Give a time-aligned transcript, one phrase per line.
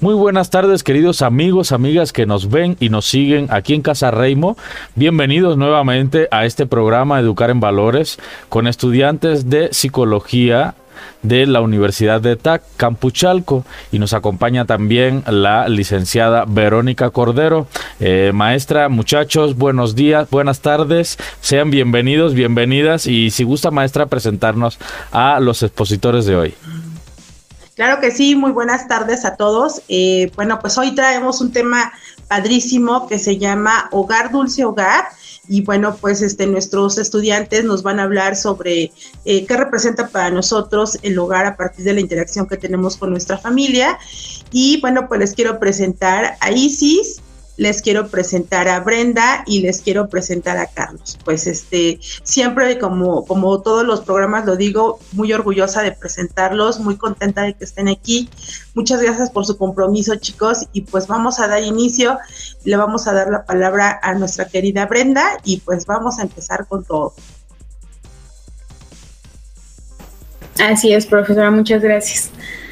[0.00, 4.12] Muy buenas tardes, queridos amigos, amigas que nos ven y nos siguen aquí en Casa
[4.12, 4.56] Reimo.
[4.94, 8.16] Bienvenidos nuevamente a este programa Educar en Valores
[8.48, 10.76] con estudiantes de psicología
[11.22, 17.66] de la Universidad de TAC Campuchalco y nos acompaña también la licenciada Verónica Cordero.
[17.98, 24.78] Eh, maestra, muchachos, buenos días, buenas tardes, sean bienvenidos, bienvenidas y si gusta maestra presentarnos
[25.10, 26.54] a los expositores de hoy.
[27.78, 29.82] Claro que sí, muy buenas tardes a todos.
[29.86, 31.92] Eh, bueno, pues hoy traemos un tema
[32.26, 35.04] padrísimo que se llama Hogar Dulce Hogar
[35.48, 38.90] y bueno, pues este, nuestros estudiantes nos van a hablar sobre
[39.24, 43.10] eh, qué representa para nosotros el hogar a partir de la interacción que tenemos con
[43.10, 43.96] nuestra familia.
[44.50, 47.22] Y bueno, pues les quiero presentar a Isis,
[47.58, 51.18] les quiero presentar a Brenda y les quiero presentar a Carlos.
[51.24, 56.96] Pues este, siempre como, como todos los programas lo digo, muy orgullosa de presentarlos, muy
[56.96, 58.30] contenta de que estén aquí.
[58.74, 62.16] Muchas gracias por su compromiso, chicos, y pues vamos a dar inicio.
[62.64, 66.66] Le vamos a dar la palabra a nuestra querida Brenda y pues vamos a empezar
[66.68, 67.12] con todo.
[70.60, 72.30] Así es, profesora, muchas gracias.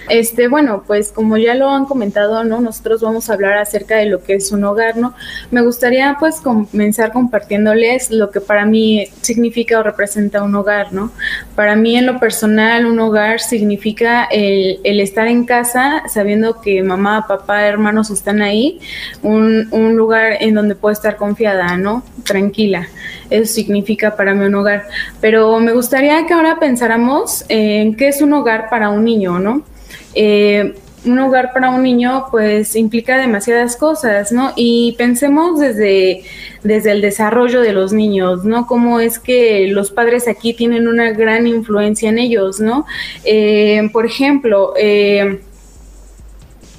[0.08, 2.60] Este, bueno, pues como ya lo han comentado, ¿no?
[2.60, 5.14] Nosotros vamos a hablar acerca de lo que es un hogar, ¿no?
[5.50, 11.10] Me gustaría pues comenzar compartiéndoles lo que para mí significa o representa un hogar, ¿no?
[11.54, 17.26] Para mí en lo personal un hogar significa el, estar en casa sabiendo que mamá,
[17.26, 18.80] papá, hermanos están ahí,
[19.22, 22.04] un, un lugar en donde puedo estar confiada, ¿no?
[22.24, 22.88] Tranquila.
[23.30, 24.84] Eso significa para mí un hogar.
[25.20, 29.62] Pero me gustaría que ahora pensáramos en qué es un hogar para un niño, ¿no?
[30.16, 30.74] Eh,
[31.06, 34.52] un hogar para un niño pues implica demasiadas cosas, ¿no?
[34.56, 36.22] Y pensemos desde,
[36.62, 38.66] desde el desarrollo de los niños, ¿no?
[38.66, 42.86] Cómo es que los padres aquí tienen una gran influencia en ellos, ¿no?
[43.24, 45.40] Eh, por ejemplo, eh,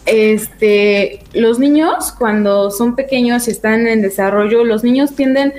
[0.08, 5.54] este, los niños cuando son pequeños y están en desarrollo, los niños tienden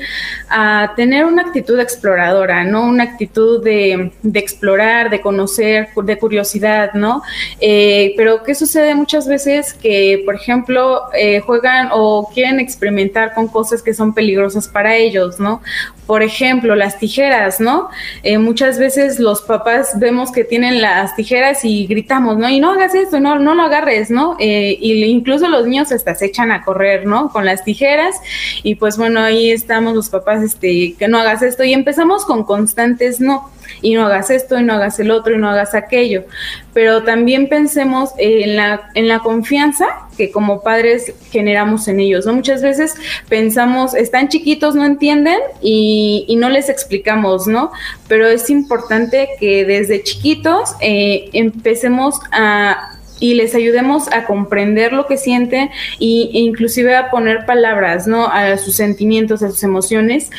[0.48, 2.84] a tener una actitud exploradora, ¿no?
[2.84, 7.22] Una actitud de, explorar, de conocer, de curiosidad, ¿no?
[7.60, 9.74] Eh, pero ¿qué sucede muchas veces?
[9.74, 15.38] Que, por ejemplo, eh, juegan o quieren experimentar con cosas que son peligrosas para ellos,
[15.38, 15.60] ¿no?
[16.06, 17.90] Por ejemplo, las tijeras, ¿no?
[18.22, 22.48] Eh, muchas veces los papás vemos que tienen las tijeras y gritamos, ¿no?
[22.48, 24.37] Y no hagas esto, no, no lo agarres, ¿no?
[24.38, 27.30] Eh, y incluso los niños hasta se echan a correr, ¿no?
[27.30, 28.16] Con las tijeras
[28.62, 32.44] y pues bueno, ahí estamos los papás, este, que no hagas esto y empezamos con
[32.44, 33.50] constantes no
[33.82, 36.24] y no hagas esto y no hagas el otro y no hagas aquello.
[36.72, 42.26] Pero también pensemos en la, en la confianza que como padres generamos en ellos.
[42.26, 42.34] ¿no?
[42.34, 42.94] Muchas veces
[43.28, 47.70] pensamos, están chiquitos, no entienden y, y no les explicamos, ¿no?
[48.08, 55.06] Pero es importante que desde chiquitos eh, empecemos a y les ayudemos a comprender lo
[55.06, 55.70] que sienten
[56.00, 58.26] e inclusive a poner palabras, ¿no?
[58.26, 60.30] A sus sentimientos, a sus emociones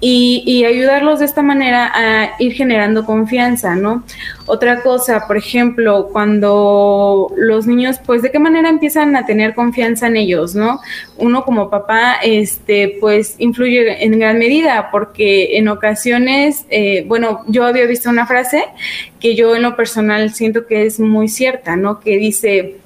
[0.00, 4.02] y, y, ayudarlos de esta manera a ir generando confianza, ¿no?
[4.46, 10.06] Otra cosa, por ejemplo, cuando los niños, pues, ¿de qué manera empiezan a tener confianza
[10.06, 10.80] en ellos, ¿no?
[11.18, 17.64] Uno como papá, este, pues, influye en gran medida porque en ocasiones, eh, bueno, yo
[17.66, 18.64] había visto una frase
[19.20, 22.00] que yo en lo personal siento que es muy cierta, ¿no?
[22.00, 22.78] Que dice,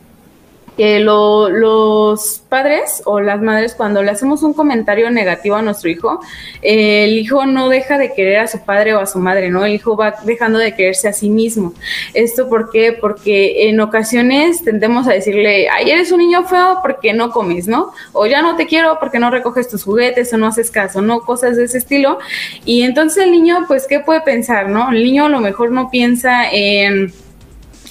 [0.77, 6.21] que los padres o las madres cuando le hacemos un comentario negativo a nuestro hijo,
[6.63, 9.65] el hijo no deja de querer a su padre o a su madre, ¿no?
[9.65, 11.75] El hijo va dejando de quererse a sí mismo.
[12.13, 12.93] ¿Esto por qué?
[12.93, 17.93] Porque en ocasiones tendemos a decirle, ay, eres un niño feo porque no comes, ¿no?
[18.13, 21.21] O ya no te quiero porque no recoges tus juguetes o no haces caso, ¿no?
[21.21, 22.19] Cosas de ese estilo.
[22.65, 24.91] Y entonces el niño, pues, ¿qué puede pensar, no?
[24.91, 27.13] El niño a lo mejor no piensa en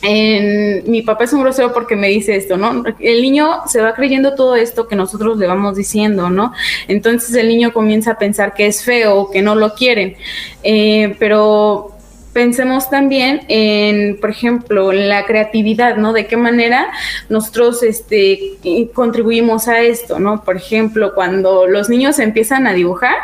[0.03, 2.83] en, mi papá es un grosero porque me dice esto, ¿no?
[2.99, 6.53] El niño se va creyendo todo esto que nosotros le vamos diciendo, ¿no?
[6.87, 10.15] Entonces el niño comienza a pensar que es feo que no lo quieren.
[10.61, 11.93] Eh, pero
[12.33, 16.11] pensemos también en, por ejemplo, la creatividad, ¿no?
[16.11, 16.91] De qué manera
[17.29, 18.57] nosotros este,
[18.93, 20.43] contribuimos a esto, ¿no?
[20.43, 23.15] Por ejemplo, cuando los niños empiezan a dibujar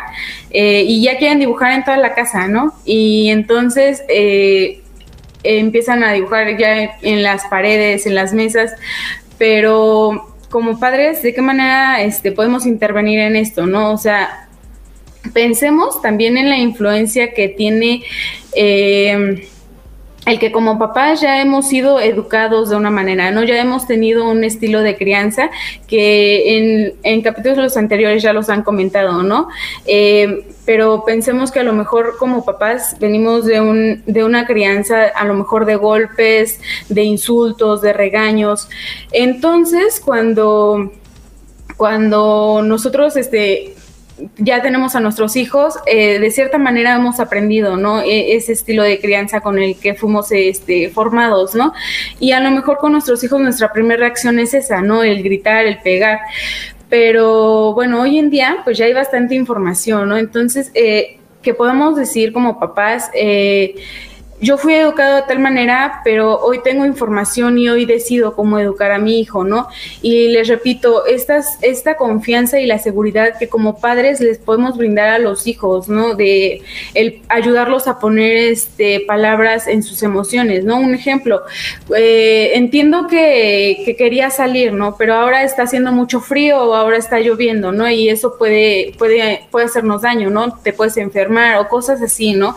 [0.50, 2.72] eh, y ya quieren dibujar en toda la casa, ¿no?
[2.84, 4.80] Y entonces eh,
[5.42, 8.72] empiezan a dibujar ya en las paredes, en las mesas,
[9.38, 13.66] pero como padres, ¿de qué manera este, podemos intervenir en esto?
[13.66, 13.92] ¿no?
[13.92, 14.48] O sea,
[15.32, 18.02] pensemos también en la influencia que tiene
[18.54, 19.48] eh,
[20.26, 23.42] el que como papás ya hemos sido educados de una manera, ¿no?
[23.42, 25.50] Ya hemos tenido un estilo de crianza
[25.86, 29.48] que en, en capítulos anteriores ya los han comentado, ¿no?
[29.86, 35.06] Eh, pero pensemos que a lo mejor como papás venimos de, un, de una crianza,
[35.06, 38.68] a lo mejor de golpes, de insultos, de regaños.
[39.12, 40.92] Entonces, cuando
[41.76, 43.74] cuando nosotros este,
[44.36, 48.00] ya tenemos a nuestros hijos, eh, de cierta manera hemos aprendido, ¿no?
[48.02, 51.72] E, ese estilo de crianza con el que fuimos este, formados, ¿no?
[52.18, 55.02] Y a lo mejor con nuestros hijos nuestra primera reacción es esa, ¿no?
[55.02, 56.20] El gritar, el pegar.
[56.88, 60.16] Pero bueno, hoy en día pues ya hay bastante información, ¿no?
[60.16, 63.74] Entonces, eh, que podemos decir como papás, eh,
[64.40, 68.90] yo fui educado de tal manera, pero hoy tengo información y hoy decido cómo educar
[68.90, 69.68] a mi hijo, ¿no?
[70.00, 75.10] Y les repito, estas, esta confianza y la seguridad que como padres les podemos brindar
[75.10, 76.14] a los hijos, ¿no?
[76.14, 76.62] De
[77.28, 80.78] ayudarlos a poner este, palabras en sus emociones, ¿no?
[80.78, 81.42] Un ejemplo,
[81.94, 84.96] eh, entiendo que, que, quería salir, ¿no?
[84.96, 87.90] Pero ahora está haciendo mucho frío o ahora está lloviendo, ¿no?
[87.90, 90.58] Y eso puede, puede, puede hacernos daño, ¿no?
[90.62, 92.56] Te puedes enfermar o cosas así, ¿no?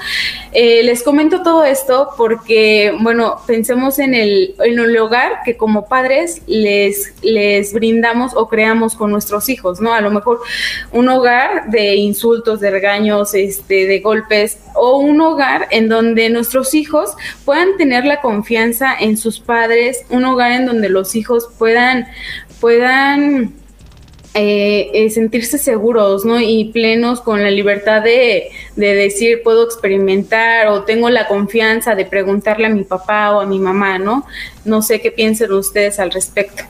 [0.54, 1.73] Eh, les comento todo esto
[2.18, 8.48] porque, bueno, pensemos en el, en el hogar que como padres les, les brindamos o
[8.48, 9.94] creamos con nuestros hijos, ¿no?
[9.94, 10.40] A lo mejor
[10.92, 16.74] un hogar de insultos, de regaños, este, de golpes, o un hogar en donde nuestros
[16.74, 17.12] hijos
[17.46, 22.08] puedan tener la confianza en sus padres, un hogar en donde los hijos puedan,
[22.60, 23.54] puedan
[24.36, 26.40] eh, eh, sentirse seguros, ¿no?
[26.40, 32.06] Y plenos con la libertad de, de, decir, puedo experimentar o tengo la confianza de
[32.06, 34.26] preguntarle a mi papá o a mi mamá, ¿no?
[34.66, 36.64] No sé qué piensen ustedes al respecto.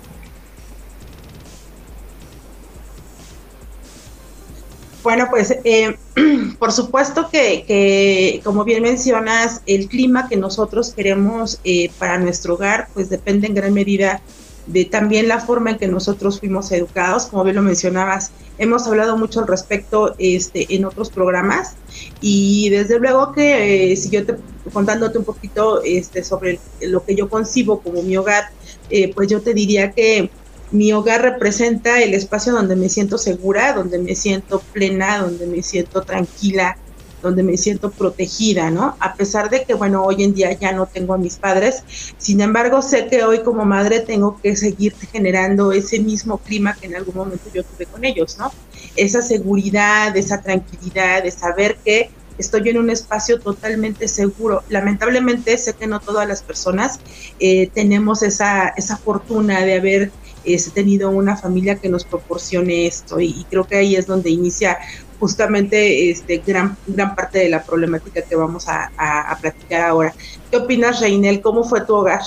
[5.02, 5.96] Bueno, pues eh,
[6.60, 11.62] por supuesto que, que, como bien mencionas, el clima que nosotros queremos
[11.98, 14.22] para nuestro hogar, pues depende en gran medida
[14.66, 19.18] de también la forma en que nosotros fuimos educados, como bien lo mencionabas, hemos hablado
[19.18, 21.76] mucho al respecto este, en otros programas.
[22.22, 24.36] Y desde luego que eh, si yo te
[24.72, 28.46] contándote un poquito este, sobre lo que yo concibo como mi hogar,
[28.90, 30.30] eh, pues yo te diría que
[30.72, 35.62] mi hogar representa el espacio donde me siento segura, donde me siento plena, donde me
[35.62, 36.78] siento tranquila,
[37.24, 38.96] donde me siento protegida, ¿no?
[39.00, 41.84] A pesar de que, bueno, hoy en día ya no tengo a mis padres,
[42.18, 46.88] sin embargo, sé que hoy como madre tengo que seguir generando ese mismo clima que
[46.88, 48.52] en algún momento yo tuve con ellos, ¿no?
[48.96, 54.64] Esa seguridad, esa tranquilidad de saber que estoy en un espacio totalmente seguro.
[54.70, 57.00] Lamentablemente sé que no todas las personas
[57.40, 60.12] eh, tenemos esa, esa fortuna de haber
[60.44, 64.78] este, tenido una familia que nos proporcione esto y, creo que ahí es donde inicia
[65.24, 70.14] justamente este, gran, gran parte de la problemática que vamos a, a, platicar ahora.
[70.52, 71.40] ¿Qué opinas, Reinel?
[71.40, 72.20] ¿Cómo fue tu hogar?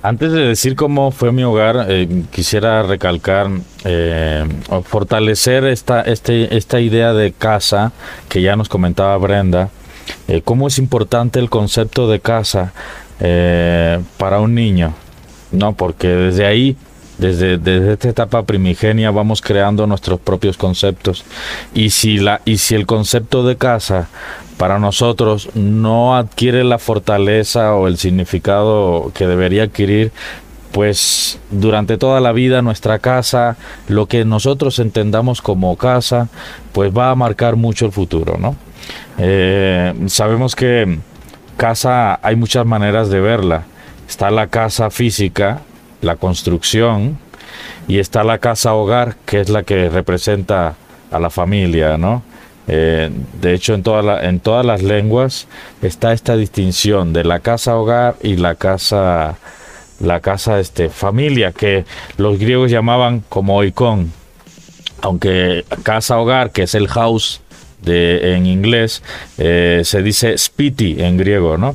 [0.00, 3.50] Antes de decir cómo fue mi hogar, eh, quisiera recalcar,
[3.84, 4.46] eh,
[4.84, 7.90] fortalecer esta, este, esta idea de casa
[8.28, 9.70] que ya nos comentaba Brenda,
[10.28, 12.72] eh, cómo es importante el concepto de casa
[14.18, 14.94] para un niño,
[15.50, 15.74] ¿no?
[15.74, 16.76] Porque desde ahí
[17.22, 21.24] desde, desde, esta etapa primigenia vamos creando nuestros propios conceptos
[21.72, 24.08] y si la y si el concepto de casa
[24.58, 30.10] para nosotros no adquiere la fortaleza o el significado que debería adquirir
[30.72, 33.56] pues durante toda la vida nuestra casa,
[33.88, 36.28] lo que nosotros entendamos como casa,
[36.72, 38.56] pues va a marcar mucho el futuro, ¿no?
[39.18, 40.98] Eh, sabemos que
[41.58, 43.64] casa hay muchas maneras de verla.
[44.08, 45.60] Está la casa física,
[46.02, 47.18] la construcción,
[47.88, 50.74] y está la casa hogar, que es la que representa
[51.10, 52.22] a la familia, ¿no?
[52.68, 55.48] Eh, de hecho, en, toda en todas las lenguas
[55.82, 59.36] está esta distinción de la casa hogar y la casa,
[59.98, 61.84] la casa este, familia, que
[62.18, 64.12] los griegos llamaban como oikon,
[65.00, 67.40] aunque casa hogar, que es el house
[67.86, 69.02] en inglés
[69.38, 71.74] eh, se dice spiti en griego, ¿no?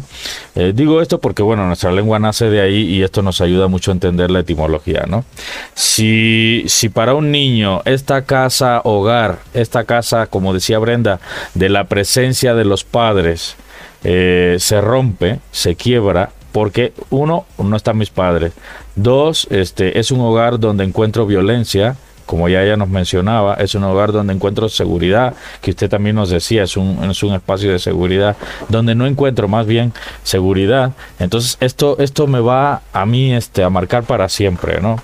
[0.55, 3.91] Eh, digo esto porque, bueno, nuestra lengua nace de ahí y esto nos ayuda mucho
[3.91, 5.25] a entender la etimología, ¿no?
[5.73, 11.19] Si, si para un niño esta casa hogar, esta casa, como decía Brenda,
[11.53, 13.55] de la presencia de los padres,
[14.03, 18.53] eh, se rompe, se quiebra, porque uno, no están mis padres,
[18.95, 21.97] dos, este, es un hogar donde encuentro violencia,
[22.27, 26.29] como ya ella nos mencionaba, es un hogar donde encuentro seguridad, que usted también nos
[26.29, 28.35] decía, es un, es un espacio de seguridad,
[28.69, 29.93] donde no encuentro más bien
[30.23, 30.91] seguridad.
[31.19, 34.97] Entonces, esto, esto me va a mí este, a marcar para siempre, ¿no?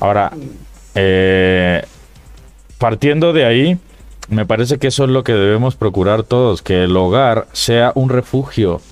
[0.00, 0.32] Ahora,
[0.94, 1.82] eh,
[2.78, 3.78] partiendo de ahí,
[4.28, 8.10] me parece que eso es lo que debemos procurar todos, que el hogar sea un
[8.10, 8.82] refugio,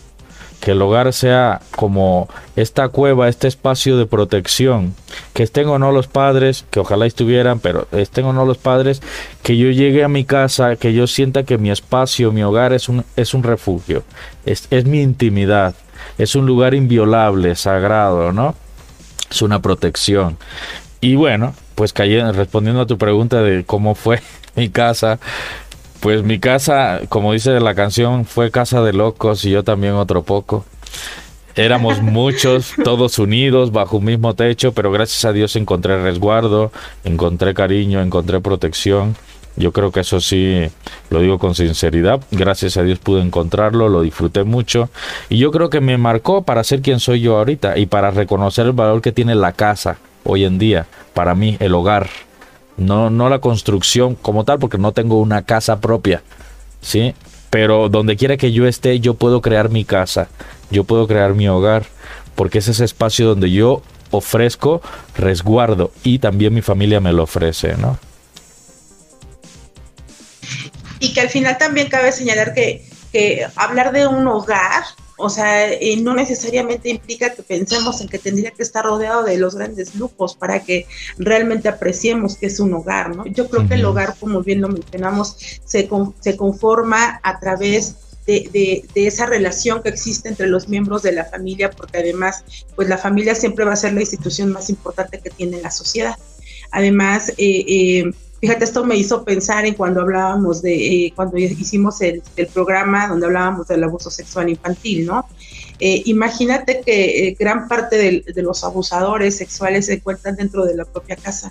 [0.61, 4.95] que el hogar sea como esta cueva, este espacio de protección,
[5.33, 9.01] que estén o no los padres, que ojalá estuvieran, pero estén o no los padres,
[9.43, 12.89] que yo llegue a mi casa, que yo sienta que mi espacio, mi hogar es
[12.89, 14.03] un, es un refugio,
[14.45, 15.75] es, es mi intimidad,
[16.19, 18.55] es un lugar inviolable, sagrado, ¿no?
[19.31, 20.39] Es una protección.
[21.01, 24.21] Y bueno, pues respondiendo a tu pregunta de cómo fue
[24.57, 25.21] mi casa,
[26.01, 30.23] pues mi casa, como dice la canción, fue casa de locos y yo también otro
[30.23, 30.65] poco.
[31.57, 36.71] Éramos muchos, todos unidos, bajo un mismo techo, pero gracias a Dios encontré resguardo,
[37.05, 39.17] encontré cariño, encontré protección.
[39.57, 40.69] Yo creo que eso sí,
[41.11, 42.21] lo digo con sinceridad.
[42.31, 44.89] Gracias a Dios pude encontrarlo, lo disfruté mucho.
[45.29, 48.67] Y yo creo que me marcó para ser quien soy yo ahorita y para reconocer
[48.67, 50.87] el valor que tiene la casa hoy en día.
[51.13, 52.09] Para mí, el hogar
[52.79, 56.23] no, no la construcción como tal, porque no tengo una casa propia,
[56.81, 57.15] ¿sí?
[57.51, 60.29] Pero donde quiera que yo esté, yo puedo crear mi casa,
[60.71, 61.85] yo puedo crear mi hogar,
[62.35, 64.81] porque es ese espacio donde yo ofrezco
[65.17, 67.99] resguardo y también mi familia me lo ofrece, ¿no?
[71.01, 74.85] Y que al final también cabe señalar que, que hablar de un hogar
[75.19, 79.37] o sea, eh, no necesariamente implica que pensemos en que tendría que estar rodeado de
[79.37, 80.87] los grandes lujos para que
[81.19, 83.27] realmente apreciemos que es un hogar, ¿no?
[83.27, 85.89] Yo creo que el hogar, como bien lo mencionamos, se,
[86.21, 87.97] se conforma a través
[88.27, 92.45] de, de, de, esa relación que existe entre los miembros de la familia, porque además,
[92.77, 96.15] pues la familia siempre va a ser la institución más importante que tiene la sociedad.
[96.71, 102.01] Además, eh, eh, Fíjate, esto me hizo pensar en cuando hablábamos de, eh, cuando hicimos
[102.01, 105.27] el, programa donde hablábamos del abuso sexual infantil, ¿no?
[105.81, 110.85] Eh, imagínate que eh, gran parte de, los abusadores sexuales se encuentran dentro de la
[110.85, 111.51] propia casa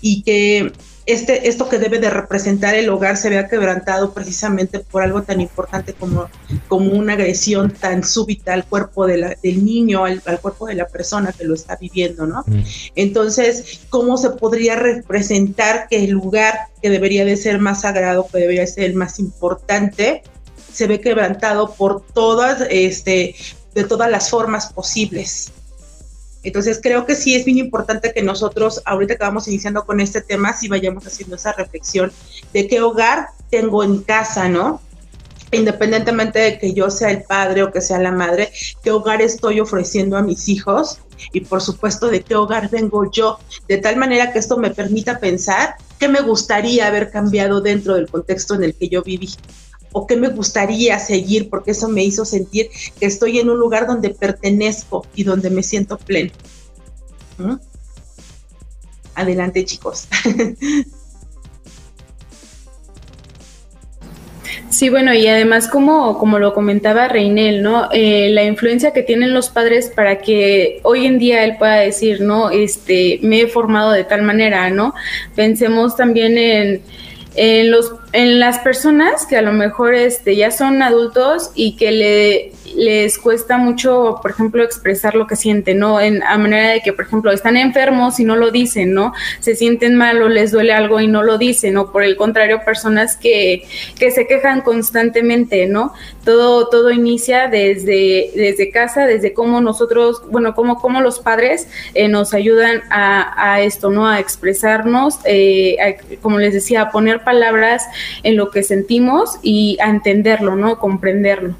[0.00, 0.72] y que
[1.06, 5.40] este, esto que debe de representar el hogar se vea quebrantado precisamente por algo tan
[5.40, 6.28] importante como,
[6.66, 11.32] como una agresión tan súbita al cuerpo de del niño, al, cuerpo de la persona
[11.32, 12.42] que lo está viviendo, ¿no?
[12.46, 12.62] Mm.
[12.96, 18.38] Entonces, ¿cómo se podría representar que el lugar que debería de ser más sagrado, que
[18.38, 20.22] debería ser el más importante,
[20.72, 23.36] se ve quebrantado por todas, este,
[23.74, 25.52] de todas las formas posibles?
[26.46, 30.20] Entonces creo que sí es bien importante que nosotros, ahorita que vamos iniciando con este
[30.20, 32.12] tema, sí vayamos haciendo esa reflexión
[32.52, 34.80] de qué hogar tengo en casa, ¿no?
[35.50, 38.52] Independientemente de que yo sea el padre o que sea la madre,
[38.84, 41.00] qué hogar estoy ofreciendo a mis hijos
[41.32, 45.18] y por supuesto de qué hogar vengo yo, de tal manera que esto me permita
[45.18, 49.30] pensar qué me gustaría haber cambiado dentro del contexto en el que yo viví
[49.92, 53.86] o qué me gustaría seguir, porque eso me hizo sentir que estoy en un lugar
[53.86, 56.32] donde pertenezco y donde me siento pleno.
[57.38, 57.54] ¿Mm?
[59.14, 60.08] Adelante, chicos.
[64.76, 67.88] Sí, bueno, y además como, como lo comentaba Reinel, ¿no?
[67.92, 72.20] Eh, la influencia que tienen los padres para que hoy en día él pueda decir,
[72.20, 72.50] ¿no?
[72.50, 74.92] Este, me he formado de tal manera, ¿no?
[75.34, 76.82] Pensemos también en,
[77.36, 81.92] en los en las personas que a lo mejor este ya son adultos y que
[81.92, 86.00] le les cuesta mucho, por ejemplo, expresar lo que sienten, ¿no?
[86.00, 89.14] En, a manera de que, por ejemplo, están enfermos y no lo dicen, ¿no?
[89.40, 92.60] Se sienten mal o les duele algo y no lo dicen, o por el contrario,
[92.64, 93.64] personas que,
[93.98, 95.94] que se quejan constantemente, ¿no?
[96.24, 102.08] Todo, todo inicia desde, desde casa, desde cómo nosotros, bueno, cómo, cómo los padres eh,
[102.08, 104.06] nos ayudan a, a, esto, ¿no?
[104.06, 107.84] A expresarnos, eh, como les decía, a poner palabras
[108.22, 110.78] en lo que sentimos y a entenderlo, ¿no?
[110.78, 111.54] Comprenderlo.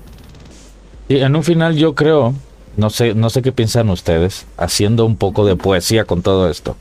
[1.08, 2.34] Y en un final yo creo,
[2.76, 6.76] no sé, no sé qué piensan ustedes, haciendo un poco de poesía con todo esto.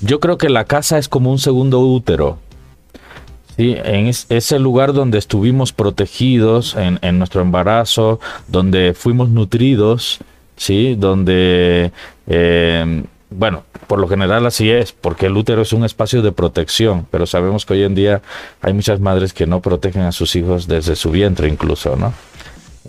[0.00, 2.38] Yo creo que la casa es como un segundo útero.
[3.56, 10.20] Sí, en ese lugar donde estuvimos protegidos en, nuestro embarazo, donde fuimos nutridos,
[10.56, 11.92] sí, donde
[12.26, 17.06] eh, bueno, por lo general así es, porque el útero es un espacio de protección,
[17.10, 18.22] pero sabemos que hoy en día
[18.60, 22.12] hay muchas madres que no protegen a sus hijos desde su vientre incluso, ¿no?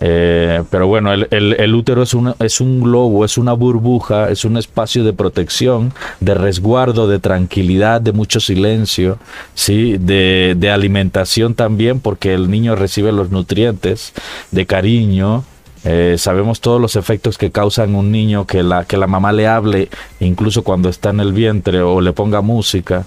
[0.00, 5.04] Eh, pero bueno, el, útero es, es un globo, es una burbuja, es un espacio
[5.04, 9.18] de protección, de resguardo, de tranquilidad, de mucho silencio,
[9.54, 9.98] ¿sí?
[9.98, 14.12] de, de alimentación también, porque el niño recibe los nutrientes,
[14.50, 15.44] de cariño,
[15.84, 19.48] eh, sabemos todos los efectos que causan un niño que la, que la mamá le
[19.48, 19.88] hable,
[20.20, 23.04] incluso cuando está en el vientre o le ponga música.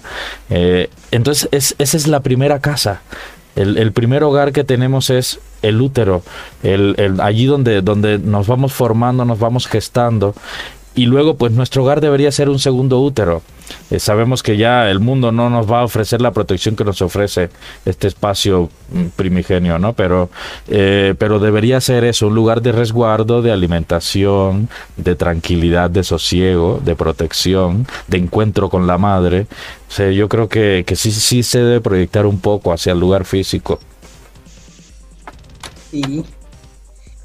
[0.50, 3.00] Eh, entonces, esa es la primera casa.
[3.54, 6.22] El, primer hogar que tenemos es el útero,
[6.62, 10.34] el, allí donde, donde nos vamos formando, nos vamos gestando.
[10.96, 13.42] Y luego, pues nuestro hogar debería ser un segundo útero.
[13.90, 17.02] Eh, sabemos que ya el mundo no nos va a ofrecer la protección que nos
[17.02, 17.50] ofrece
[17.84, 19.92] este espacio mm, primigenio, ¿no?
[19.92, 20.30] Pero,
[20.68, 26.80] eh, pero debería ser eso, un lugar de resguardo, de alimentación, de tranquilidad, de sosiego,
[26.82, 29.46] de protección, de encuentro con la madre.
[30.14, 33.80] Yo creo que, que sí, sí se debe proyectar un poco hacia el lugar físico.
[35.90, 36.24] Sí,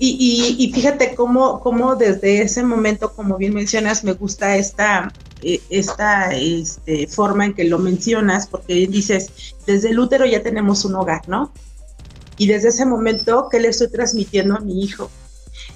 [0.03, 5.13] y, y, fíjate cómo, cómo, desde ese momento, como bien mencionas, me gusta esta,
[5.43, 10.85] eh, esta este, forma en que lo mencionas, porque dices, desde el útero ya tenemos
[10.85, 11.51] un hogar, ¿no?
[12.39, 15.11] Y desde ese momento, ¿qué le estoy transmitiendo a mi hijo?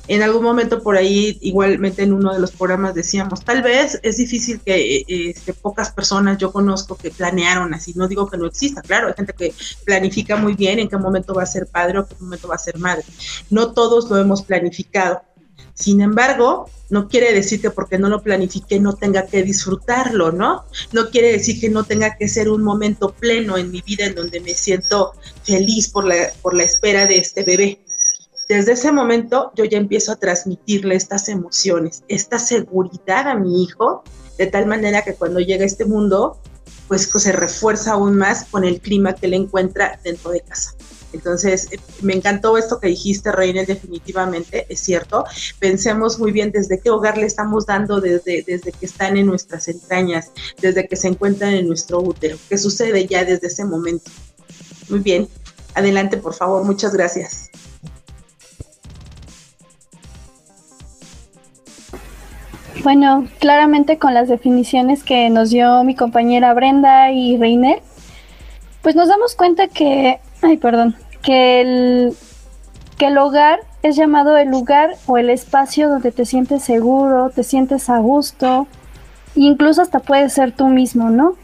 [0.07, 4.17] En algún momento por ahí, igualmente en uno de los programas decíamos, tal vez es
[4.17, 8.81] difícil que este, pocas personas yo conozco que planearon así, no digo que no exista,
[8.81, 12.07] claro, hay gente que planifica muy bien en qué momento va a ser padre o
[12.07, 13.03] qué momento va a ser madre.
[13.49, 15.21] No todos lo hemos planificado.
[15.73, 20.63] Sin embargo, no quiere decir que porque no lo planifique no tenga que disfrutarlo, ¿no?
[20.93, 24.15] No quiere decir que no tenga que ser un momento pleno en mi vida en
[24.15, 25.13] donde me siento
[25.43, 27.79] feliz por la, por la espera de este bebé
[28.47, 34.03] desde ese momento yo ya empiezo a transmitirle estas emociones, esta seguridad a mi hijo,
[34.37, 36.37] de tal manera que cuando llega a este mundo,
[36.87, 40.75] pues, se refuerza aún más con el clima que le encuentra dentro de casa.
[41.13, 45.23] Entonces, eh, me encantó esto que dijiste, Reina, definitivamente, es cierto.
[45.59, 49.67] Pensemos muy bien desde qué hogar le estamos dando desde, desde que están en nuestras
[49.69, 52.37] entrañas, desde que se encuentran en nuestro útero.
[52.49, 54.11] ¿Qué sucede ya desde ese momento?
[54.89, 55.29] Muy bien.
[55.73, 56.63] Adelante, por favor.
[56.65, 57.49] Muchas gracias.
[62.85, 67.81] Bueno, claramente con las definiciones que nos dio mi compañera Brenda y Reiner,
[68.83, 72.13] pues nos damos cuenta que, ay, perdón, que el,
[72.99, 77.41] que el hogar es llamado el lugar o el espacio donde te sientes seguro, te
[77.41, 78.67] sientes a gusto,
[79.33, 81.37] incluso hasta puedes ser tú mismo, ¿no?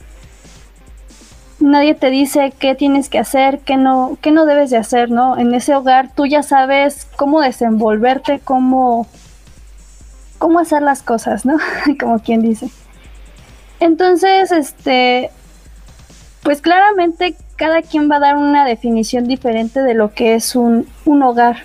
[1.60, 5.40] Nadie te dice qué tienes que hacer, qué no, qué no debes de hacer, ¿no?
[5.40, 9.08] En ese hogar tú ya sabes cómo desenvolverte, cómo
[10.42, 11.58] cómo hacer las cosas, ¿no?
[12.00, 12.70] Como quien dice.
[13.80, 15.30] Entonces, este,
[16.42, 20.88] pues claramente cada quien va a dar una definición diferente de lo que es un,
[21.06, 21.58] hogar,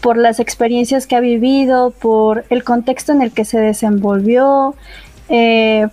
[0.00, 4.74] por las experiencias que ha vivido, por el contexto en el que se desenvolvió,
[5.28, 5.86] eh,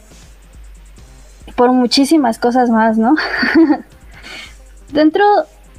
[1.55, 3.15] por muchísimas cosas más, ¿no?
[4.91, 5.23] dentro,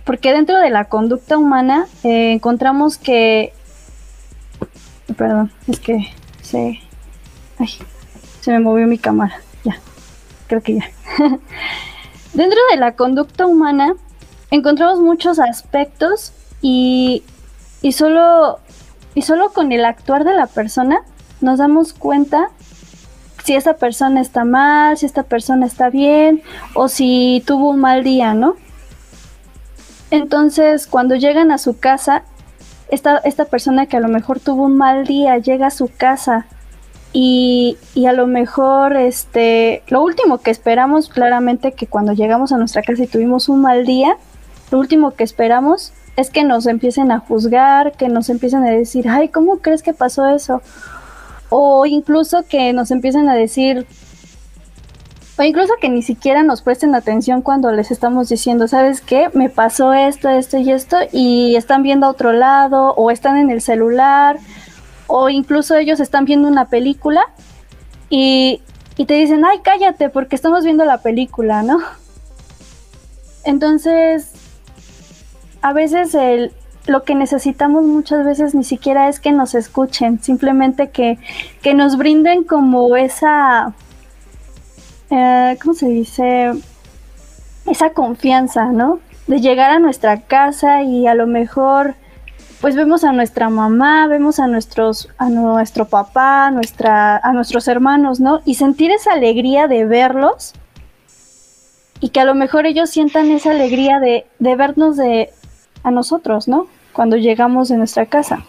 [0.04, 3.52] porque dentro de la conducta humana eh, encontramos que,
[5.16, 6.08] perdón, es que
[6.46, 6.80] se...
[7.58, 7.68] Ay,
[8.40, 9.40] se me movió mi cámara.
[9.64, 9.78] Ya,
[10.46, 10.90] creo que ya.
[12.34, 13.94] Dentro de la conducta humana
[14.50, 16.32] encontramos muchos aspectos
[16.62, 17.24] y,
[17.82, 18.60] y, solo,
[19.14, 21.00] y solo con el actuar de la persona
[21.40, 22.50] nos damos cuenta
[23.44, 26.42] si esa persona está mal, si esta persona está bien
[26.74, 28.56] o si tuvo un mal día, ¿no?
[30.10, 32.24] Entonces, cuando llegan a su casa,
[32.88, 36.46] esta, esta persona que a lo mejor tuvo un mal día llega a su casa
[37.12, 42.58] y, y, a lo mejor este lo último que esperamos claramente que cuando llegamos a
[42.58, 44.16] nuestra casa y tuvimos un mal día
[44.70, 49.08] lo último que esperamos es que nos empiecen a juzgar que nos empiecen a decir
[49.08, 50.60] ay cómo crees que pasó eso
[51.48, 53.86] o incluso que nos empiecen a decir
[55.38, 59.28] o incluso que ni siquiera nos presten atención cuando les estamos diciendo, ¿sabes qué?
[59.34, 63.50] Me pasó esto, esto y esto, y están viendo a otro lado, o están en
[63.50, 64.38] el celular,
[65.06, 67.22] o incluso ellos están viendo una película
[68.08, 68.62] y,
[68.96, 71.80] y te dicen, ay, cállate, porque estamos viendo la película, ¿no?
[73.44, 74.32] Entonces,
[75.60, 76.52] a veces el,
[76.86, 81.18] lo que necesitamos muchas veces ni siquiera es que nos escuchen, simplemente que,
[81.62, 83.74] que nos brinden como esa
[85.10, 86.52] eh, ¿cómo se dice?
[87.66, 89.00] Esa confianza, ¿no?
[89.26, 91.94] De llegar a nuestra casa y a lo mejor,
[92.60, 98.20] pues vemos a nuestra mamá, vemos a nuestros, a nuestro papá, nuestra, a nuestros hermanos,
[98.20, 98.40] ¿no?
[98.44, 100.54] Y sentir esa alegría de verlos
[102.00, 105.30] y que a lo mejor ellos sientan esa alegría de, de vernos de
[105.82, 106.66] a nosotros, ¿no?
[106.92, 108.44] Cuando llegamos de nuestra casa.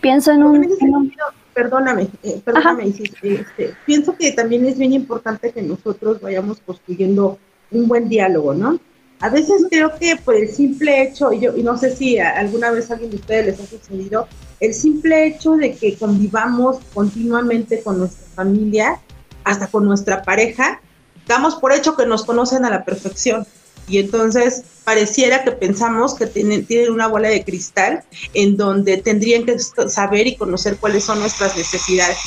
[0.00, 1.12] Pienso en un, en un
[1.54, 7.38] perdóname, eh, perdóname, este, pienso que también es bien importante que nosotros vayamos construyendo
[7.70, 8.78] un buen diálogo, ¿no?
[9.20, 12.70] A veces creo que por el simple hecho, y, yo, y no sé si alguna
[12.72, 14.26] vez a alguien de ustedes les ha sucedido,
[14.58, 19.00] el simple hecho de que convivamos continuamente con nuestra familia,
[19.44, 20.80] hasta con nuestra pareja,
[21.26, 23.46] damos por hecho que nos conocen a la perfección.
[23.88, 28.02] Y entonces pareciera que pensamos que tienen, tienen una bola de cristal
[28.34, 32.18] en donde tendrían que saber y conocer cuáles son nuestras necesidades.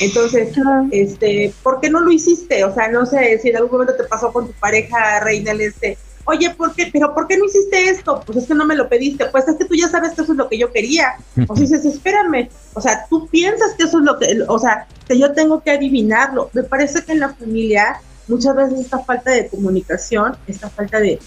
[0.00, 0.48] Entonces,
[0.90, 2.64] este, ¿por qué no lo hiciste?
[2.64, 5.96] O sea, no sé si en algún momento te pasó con tu pareja, Reina, este,
[6.24, 6.90] oye, ¿por qué?
[6.92, 8.22] ¿Pero por qué no hiciste esto?
[8.26, 9.26] Pues es que no me lo pediste.
[9.26, 11.14] Pues es que tú ya sabes que eso es lo que yo quería.
[11.48, 12.48] O sea, dices, espérame.
[12.74, 15.70] O sea, tú piensas que eso es lo que, o sea, que yo tengo que
[15.70, 16.50] adivinarlo.
[16.52, 21.18] Me parece que en la familia muchas veces esta falta de comunicación, esta falta de,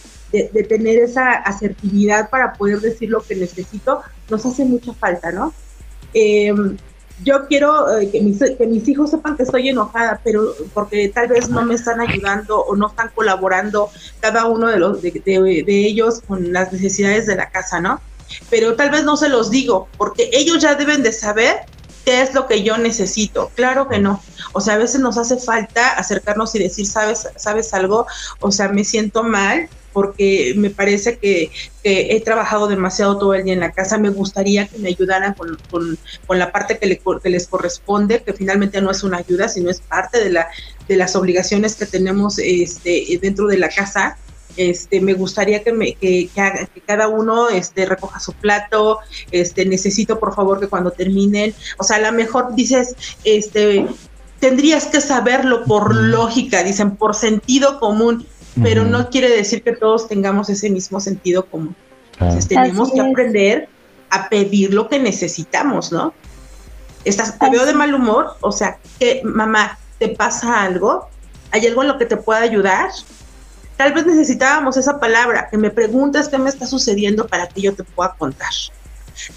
[0.52, 5.54] de, tener esa asertividad para poder decir lo que necesito, nos hace mucha falta, ¿no?
[6.14, 6.78] Em,
[7.24, 11.30] yo quiero eh, que, mis, que, mis, hijos sepan que estoy enojada, pero porque tal
[11.30, 15.86] vez no me están ayudando o no están colaborando cada uno de, los, de, de,
[15.86, 18.02] ellos con las necesidades de la casa, ¿no?
[18.50, 21.58] Pero tal vez no se los digo, porque ellos ya deben de saber
[22.06, 23.52] qué es lo que yo necesito.
[23.56, 24.22] Claro que no.
[24.54, 28.06] O sea, a veces nos hace falta acercarnos y decir, ¿sabes, sabes algo?
[28.40, 31.50] O sea, me siento mal, porque me parece que,
[31.88, 33.98] he trabajado demasiado todo el día en la casa.
[33.98, 35.98] Me gustaría que me ayudaran con,
[36.38, 40.32] la parte que, les corresponde, que finalmente no es una ayuda, sino es parte de,
[40.32, 40.50] la,
[40.90, 44.18] de las obligaciones que tenemos este, dentro de la casa.
[44.58, 46.30] Este, me gustaría que, me, que,
[46.86, 49.00] cada uno este, recoja su plato,
[49.56, 52.96] necesito por favor que cuando terminen, o sea, a lo mejor dices,
[54.40, 58.28] tendrías que saberlo por lógica, dicen, por sentido común,
[58.62, 61.76] pero no quiere decir que todos tengamos ese mismo sentido común.
[62.14, 63.68] Entonces tenemos que aprender
[64.10, 66.14] a pedir lo que necesitamos, ¿no?
[67.04, 71.08] Estás, te veo de mal humor, o sea, que mamá, ¿te pasa algo?
[71.52, 72.90] ¿Hay algo en lo que te pueda ayudar?
[73.78, 77.76] Tal vez necesitábamos esa palabra, que me preguntes qué me está sucediendo para que yo
[77.76, 78.52] te pueda contar.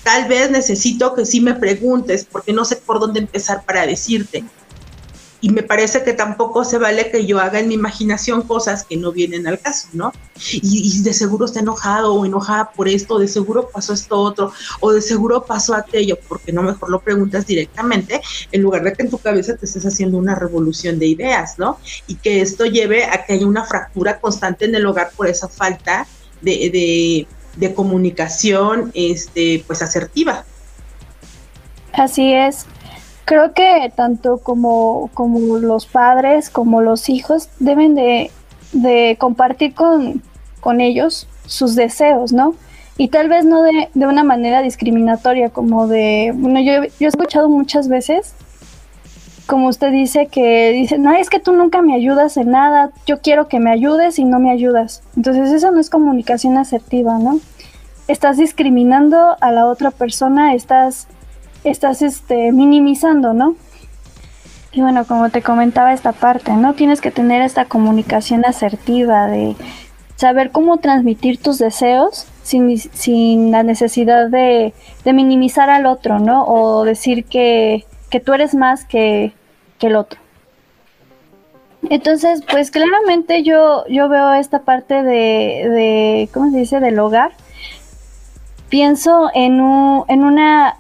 [0.03, 4.45] Tal vez necesito que sí me preguntes, porque no sé por dónde empezar para decirte
[5.41, 8.97] y me parece que tampoco se vale que yo haga en mi imaginación cosas que
[8.97, 10.13] no vienen al caso, ¿no?
[10.51, 14.93] Y, de seguro está enojado o enojada por esto, de seguro pasó esto otro, o
[14.93, 18.21] de seguro pasó aquello, porque no mejor lo preguntas directamente,
[18.51, 21.79] en lugar de que en tu cabeza te estés haciendo una revolución de ideas, ¿no?
[22.09, 25.49] Y que esto lleve a que haya una fractura constante en el hogar por esa
[25.49, 26.07] falta
[26.41, 30.45] de, de, de comunicación, este, pues asertiva.
[31.93, 32.67] Así es
[33.29, 38.31] creo que tanto como, como los padres como los hijos deben de,
[39.19, 40.23] compartir con,
[40.81, 42.55] ellos sus deseos, ¿no?
[42.97, 47.07] Y tal vez no de, de una manera discriminatoria, como de, bueno, yo, yo he
[47.07, 48.35] escuchado muchas veces,
[49.47, 53.21] como usted dice, que dice, no, es que tú nunca me ayudas en nada, yo
[53.21, 55.03] quiero que me ayudes y no me ayudas.
[55.17, 57.41] Entonces eso no es comunicación asertiva, ¿no?
[58.09, 61.09] Estás discriminando a la otra persona, estás
[61.65, 63.57] estás este, minimizando, ¿no?
[64.73, 66.75] Y bueno, como te comentaba esta parte, ¿no?
[66.75, 69.57] Tienes que tener esta comunicación asertiva de
[70.17, 76.45] saber cómo transmitir tus deseos sin, la necesidad de, minimizar al otro, ¿no?
[76.45, 77.87] O decir que,
[78.25, 79.33] tú eres más que,
[79.81, 80.19] el otro.
[81.89, 87.33] Entonces, pues claramente yo, yo veo esta parte de, de, ¿cómo se dice?, del hogar.
[88.69, 90.77] Pienso en, un, en una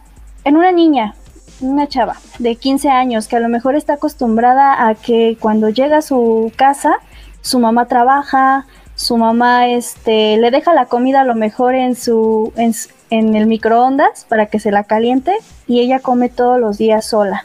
[0.49, 1.15] en una niña,
[1.61, 5.99] una chava de 15 años que a lo mejor está acostumbrada a que cuando llega
[5.99, 6.97] a su casa,
[7.43, 12.55] su mamá trabaja, su mamá este, le deja la comida a lo mejor en, su,
[12.57, 12.73] en,
[13.11, 17.45] en el microondas para que se la caliente y ella come todos los días sola.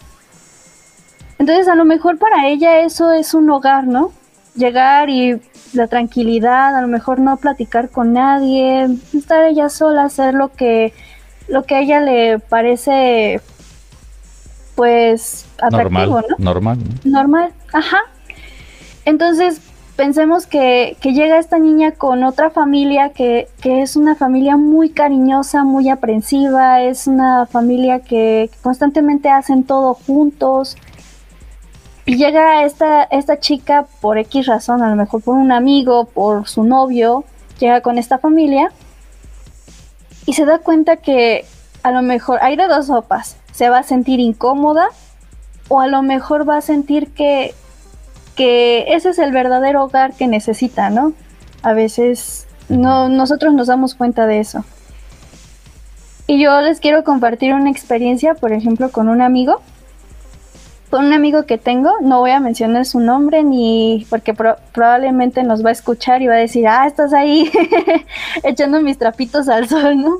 [1.39, 4.13] Entonces a lo mejor para ella eso es un hogar, ¿no?
[4.56, 5.42] Llegar y
[5.74, 10.94] la tranquilidad, a lo mejor no platicar con nadie, estar ella sola, hacer lo que
[11.48, 13.42] lo que a ella le parece
[14.76, 16.36] pues atractivo, normal, ¿no?
[16.40, 16.78] Normal.
[17.04, 18.00] Normal, ajá.
[19.06, 19.62] Entonces,
[19.96, 24.90] pensemos que, que, llega esta niña con otra familia que, que, es una familia muy
[24.90, 30.76] cariñosa, muy aprensiva, es una familia que constantemente hacen todo juntos.
[32.06, 36.48] Y llega esta, esta chica por X razón, a lo mejor por un amigo, por
[36.48, 37.24] su novio,
[37.60, 38.72] llega con esta familia
[40.26, 41.46] y se da cuenta que
[41.84, 44.88] a lo mejor hay de dos sopas, se va a sentir incómoda
[45.68, 47.54] o a lo mejor va a sentir que,
[48.36, 51.14] que ese es el verdadero hogar que necesita, ¿no?
[51.62, 54.64] A veces no, nosotros nos damos cuenta de eso.
[56.26, 59.62] Y yo les quiero compartir una experiencia, por ejemplo, con un amigo
[60.94, 65.66] con un amigo que tengo, no voy a mencionar su nombre ni porque probablemente nos
[65.66, 67.50] va a escuchar y va a decir, ah, estás ahí
[68.44, 70.20] echando mis trapitos al sol, ¿no?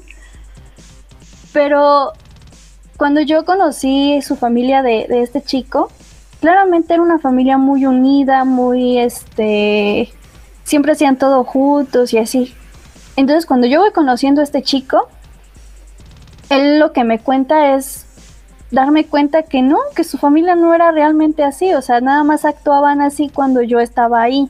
[1.54, 2.14] Pero
[2.98, 5.92] cuando yo conocí su familia de, de este chico,
[6.42, 10.12] claramente era una familia muy unida, muy, este,
[10.64, 12.52] siempre hacían todo juntos y así.
[13.16, 15.08] Entonces cuando yo voy conociendo a este chico,
[16.50, 18.08] él lo que me cuenta es
[18.74, 22.44] darme cuenta que no, que su familia no era realmente así, o sea, nada más
[22.44, 24.50] actuaban así cuando yo estaba ahí.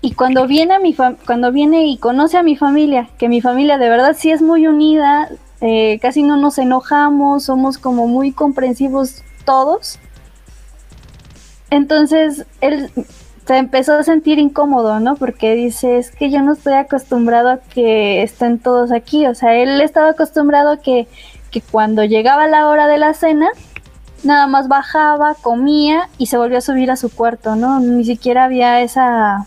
[0.00, 3.78] Y cuando viene a mi cuando viene y conoce a mi familia, que mi familia
[3.78, 5.28] de verdad sí es muy unida,
[5.60, 9.98] eh, casi no nos enojamos, somos como muy comprensivos todos.
[11.70, 12.92] Entonces él
[13.44, 15.16] se empezó a sentir incómodo, ¿no?
[15.16, 19.26] Porque dice, es que yo no estoy acostumbrado a que estén todos aquí.
[19.26, 21.08] O sea, él estaba acostumbrado a que,
[21.50, 23.48] que cuando llegaba la hora de la cena,
[24.22, 27.80] nada más bajaba, comía y se volvió a subir a su cuarto, ¿no?
[27.80, 29.46] Ni siquiera había esa,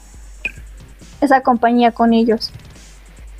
[1.22, 2.52] esa compañía con ellos.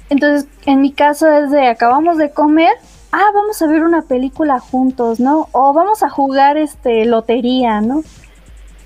[0.10, 2.74] Entonces, en mi caso es de acabamos de comer,
[3.12, 5.48] ah, vamos a ver una película juntos, ¿no?
[5.54, 8.04] O vamos a jugar este lotería, ¿no?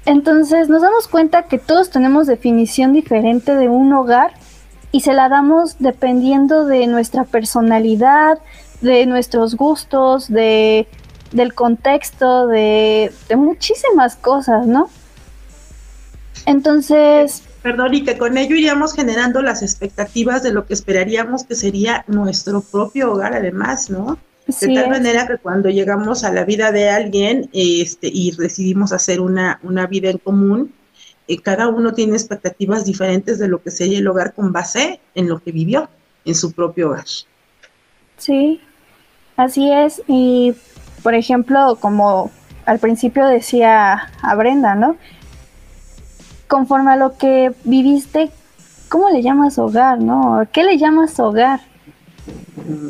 [0.05, 4.33] Entonces nos damos cuenta que todos tenemos definición diferente de un hogar
[4.91, 8.37] y se la damos dependiendo de nuestra personalidad,
[8.81, 10.87] de nuestros gustos, de,
[11.31, 14.89] del contexto, de, de muchísimas cosas, ¿no?
[16.45, 17.43] Entonces...
[17.61, 22.05] Perdón, y que con ello iríamos generando las expectativas de lo que esperaríamos que sería
[22.07, 24.19] nuestro propio hogar, además, ¿no?
[24.47, 29.19] de tal manera que cuando llegamos a la vida de alguien este, y decidimos hacer
[29.19, 30.73] una, una vida en común,
[31.27, 35.27] eh, cada uno tiene expectativas diferentes de lo que sería el hogar con base en
[35.27, 35.89] lo que vivió
[36.25, 37.05] en su propio hogar.
[38.17, 38.61] Sí,
[39.37, 40.01] así es.
[40.07, 40.55] Y,
[41.03, 42.31] por ejemplo, como
[42.65, 44.95] al principio decía a Brenda, ¿no?
[46.47, 48.31] Conforme a lo que viviste,
[48.89, 50.47] ¿cómo le llamas hogar, no?
[50.51, 51.61] ¿Qué le llamas hogar?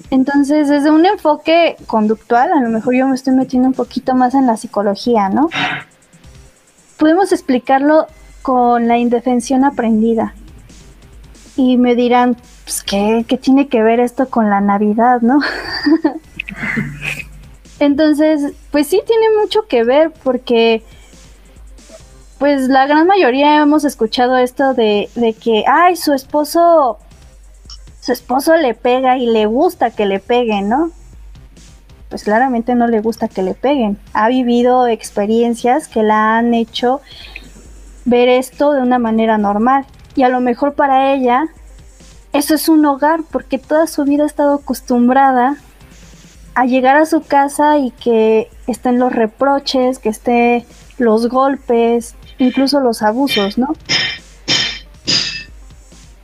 [0.10, 4.34] Entonces, desde un enfoque conductual, a lo mejor yo me estoy metiendo un poquito más
[4.34, 5.50] en la psicología, ¿no?
[6.98, 8.08] Podemos explicarlo
[8.42, 10.34] con la indefensión aprendida.
[11.58, 15.40] Y me dirán, pues, ¿qué, ¿qué tiene que ver esto con la Navidad, no?
[17.80, 20.84] Entonces, pues sí tiene mucho que ver porque
[22.40, 26.98] pues la gran mayoría hemos escuchado esto de, de, que, ay, su esposo
[28.02, 30.92] su esposo le pega y le gusta que le peguen, ¿no?
[32.10, 33.98] Pues claramente no le gusta que le peguen.
[34.14, 37.02] Ha vivido experiencias que la han hecho
[38.06, 39.88] ver esto de una manera normal.
[40.16, 41.46] Y a lo mejor para ella
[42.36, 45.56] eso es un hogar porque toda su vida ha estado acostumbrada
[46.54, 50.66] a llegar a su casa y que estén los reproches, que estén
[50.98, 53.74] los golpes, incluso los abusos, ¿no?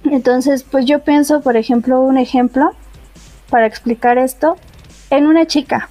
[0.03, 2.73] Entonces, pues yo pienso, por ejemplo, un ejemplo
[3.49, 4.57] para explicar esto,
[5.11, 5.89] en una chica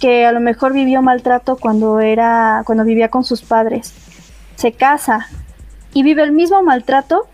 [0.00, 3.92] que a lo mejor vivió maltrato cuando era cuando vivía con sus padres.
[4.54, 5.26] Se casa
[5.92, 7.26] y vive el mismo maltrato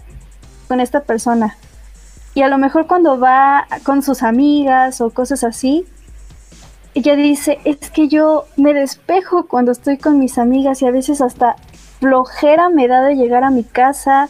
[0.69, 1.57] con esta persona.
[2.39, 5.85] Y a lo mejor cuando va con sus amigas o cosas así,
[6.95, 11.21] ella dice, es que yo me despejo cuando estoy con mis amigas y a veces
[11.21, 11.57] hasta
[11.99, 14.29] flojera me da de llegar a mi casa,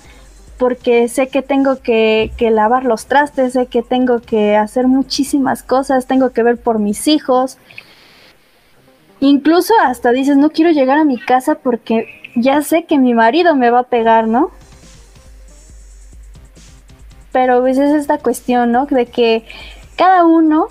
[0.57, 6.07] porque sé que tengo que, lavar los trastes, sé que tengo que hacer muchísimas cosas,
[6.07, 7.59] tengo que ver por mis hijos.
[9.21, 13.55] Incluso hasta dices, no quiero llegar a mi casa porque ya sé que mi marido
[13.55, 14.51] me va a pegar, ¿no?
[17.39, 18.87] Pero veces es esta cuestión, ¿no?
[18.87, 19.45] De que
[19.95, 20.67] cada uno,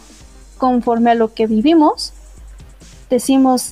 [0.58, 2.12] conforme a lo que vivimos,
[3.10, 3.72] decimos,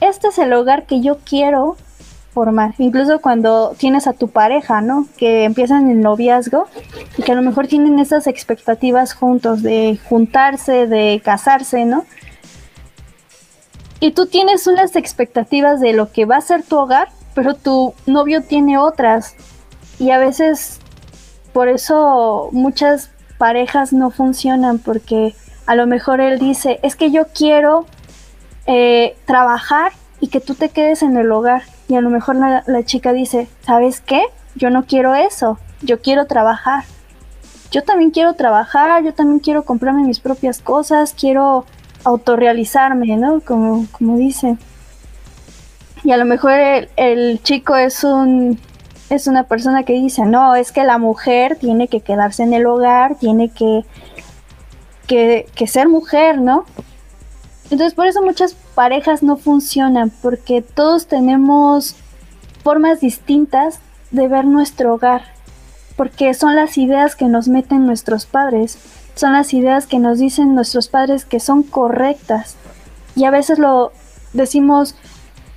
[0.00, 1.76] este es el hogar que yo quiero
[2.32, 2.76] formar.
[2.78, 5.08] Incluso cuando tienes a tu pareja, ¿no?
[5.16, 6.68] Que empiezan el noviazgo
[7.16, 12.06] y que a lo mejor tienen esas expectativas juntos de juntarse, de casarse, ¿no?
[13.98, 17.94] Y tú tienes unas expectativas de lo que va a ser tu hogar, pero tu
[18.06, 19.34] novio tiene otras.
[19.98, 20.78] Y a veces
[21.52, 25.34] por eso muchas parejas no funcionan porque
[25.66, 27.86] a lo mejor él dice, es que yo quiero
[28.66, 31.62] eh, trabajar y que tú te quedes en el hogar.
[31.88, 34.22] Y a lo mejor la, chica dice, ¿sabes qué?
[34.54, 36.84] Yo no quiero eso, yo quiero trabajar.
[37.70, 41.64] Yo también quiero trabajar, yo también quiero comprarme mis propias cosas, quiero
[42.04, 43.40] autorrealizarme, ¿no?
[43.40, 44.56] Como, como dice.
[46.04, 46.52] Y a lo mejor
[46.96, 48.58] el, chico es un
[49.10, 52.66] es una persona que dice, no, es que la mujer tiene que quedarse en el
[52.66, 53.84] hogar, tiene que,
[55.06, 56.64] que, ser mujer, ¿no?
[57.64, 61.96] Entonces por eso muchas parejas no funcionan, porque todos tenemos
[62.62, 65.22] formas distintas de ver nuestro hogar,
[65.96, 68.78] porque son las ideas que nos meten nuestros padres,
[69.14, 72.56] son las ideas que nos dicen nuestros padres que son correctas.
[73.16, 73.92] Y a veces lo
[74.32, 74.94] decimos,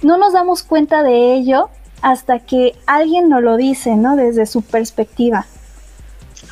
[0.01, 1.69] no nos damos cuenta de ello
[2.01, 4.15] hasta que alguien nos lo dice, ¿no?
[4.15, 5.45] Desde su perspectiva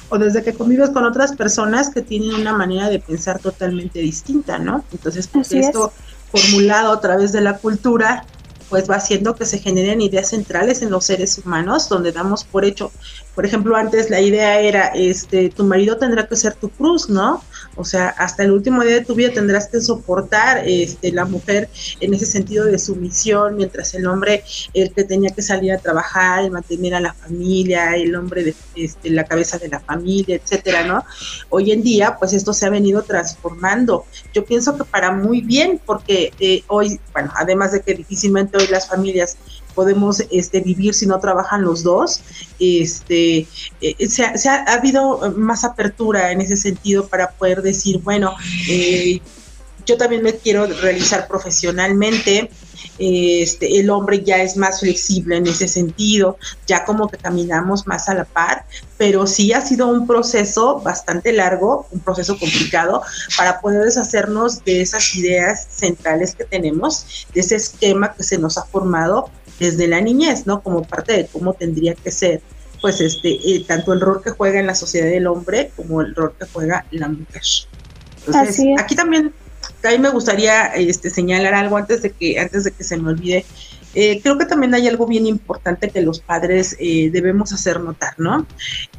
[0.10, 4.58] o desde que convives con otras personas que tienen una manera de pensar totalmente distinta,
[4.58, 4.84] ¿no?
[4.92, 5.94] Entonces, pues esto
[6.32, 8.26] formulado a través de la cultura,
[8.70, 12.66] pues va haciendo que se generen ideas centrales en los seres humanos, donde damos por
[12.66, 12.92] hecho,
[13.36, 17.44] por ejemplo, antes la idea era, este, tu marido tendrá que ser tu cruz, ¿no?
[17.76, 21.70] O sea, hasta el último día de tu vida tendrás que soportar este, la mujer
[22.00, 26.50] en ese sentido de sumisión, mientras el hombre, el que tenía que salir a trabajar,
[26.52, 31.06] mantener a la familia, el hombre de este, la cabeza de la familia, etcétera, ¿no?
[31.50, 34.06] Hoy en día, pues esto se ha venido transformando.
[34.34, 38.68] Yo pienso que para muy bien, porque eh, hoy, bueno, además de que difícilmente hoy
[38.68, 39.38] las familias
[39.80, 42.20] podemos este, vivir si no trabajan los dos.
[42.60, 43.48] Este,
[43.80, 48.36] eh, se, ha, habido más apertura en ese sentido para poder decir, bueno,
[48.70, 49.22] eh,
[49.86, 52.52] yo también me quiero realizar profesionalmente,
[52.98, 56.38] este, el hombre ya es más flexible en ese sentido,
[56.68, 58.66] ya como que caminamos más a la par,
[58.98, 63.02] pero sí ha sido un proceso bastante largo, un proceso complicado
[63.38, 68.58] para poder deshacernos de esas ideas centrales que tenemos, de ese esquema que se nos
[68.58, 70.62] ha formado desde la niñez, ¿no?
[70.62, 72.42] Como parte de cómo tendría que ser,
[72.82, 76.16] pues, este, eh, tanto el rol que juega en la sociedad del hombre como el
[76.16, 77.42] rol que juega la mujer.
[78.26, 79.34] Entonces, aquí también,
[79.82, 83.46] también me gustaría este, señalar algo antes de que, antes de que se me olvide.
[83.96, 88.14] Eh, creo que también hay algo bien importante que los padres eh, debemos hacer notar,
[88.20, 88.46] ¿no?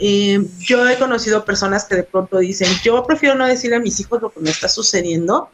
[0.01, 4.20] yo he conocido personas que de pronto dicen, yo prefiero no decirle a mis hijos
[4.20, 5.49] lo que me está sucediendo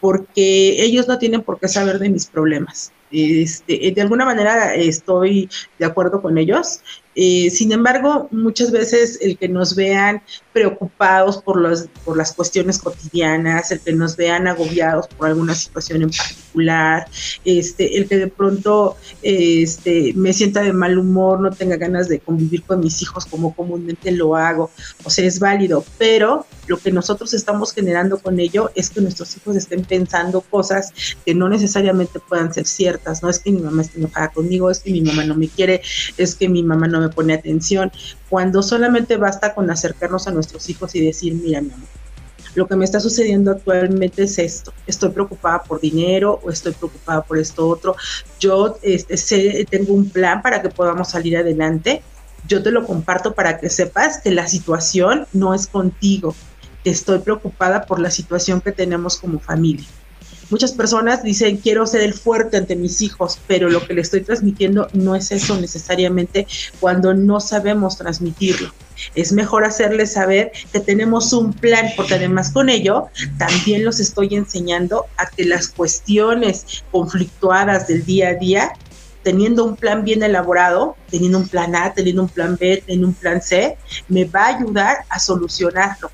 [0.00, 2.90] porque ellos no tienen por qué saber de mis problemas.
[3.10, 6.80] Este, de alguna manera estoy de acuerdo con ellos.
[7.16, 12.78] Eh, sin embargo, muchas veces el que nos vean preocupados por, los, por las cuestiones
[12.78, 17.08] cotidianas, el que nos vean agobiados por alguna situación en particular,
[17.44, 22.20] este, el que de pronto este, me sienta de mal humor, no tenga ganas de
[22.20, 24.70] convivir con mis hijos como comúnmente lo hago,
[25.04, 29.36] o sea, es válido, pero lo que nosotros estamos generando con ello es que nuestros
[29.36, 30.92] hijos estén pensando cosas
[31.26, 34.80] que no necesariamente puedan ser ciertas, no es que mi mamá esté enojada conmigo, es
[34.80, 35.82] que mi mamá no me quiere,
[36.16, 37.90] es que mi mamá no me pone atención,
[38.28, 41.88] cuando solamente basta con acercarnos a nuestros hijos y decir, mira mi amor,
[42.54, 47.22] lo que me está sucediendo actualmente es esto, estoy preocupada por dinero o estoy preocupada
[47.22, 47.96] por esto otro,
[48.38, 52.02] yo este, tengo un plan para que podamos salir adelante,
[52.48, 56.34] yo te lo comparto para que sepas que la situación no es contigo,
[56.84, 59.86] estoy preocupada por la situación que tenemos como familia.
[60.50, 64.22] Muchas personas dicen, quiero ser el fuerte ante mis hijos, pero lo que le estoy
[64.22, 66.46] transmitiendo no es eso necesariamente
[66.80, 68.72] cuando no sabemos transmitirlo.
[69.14, 73.06] Es mejor hacerles saber que tenemos un plan, porque además con ello
[73.38, 78.72] también los estoy enseñando a que las cuestiones conflictuadas del día a día
[79.22, 83.14] teniendo un plan bien elaborado, teniendo un plan A, teniendo un plan B, teniendo un
[83.14, 83.76] plan C,
[84.08, 86.10] me va a ayudar a solucionarlo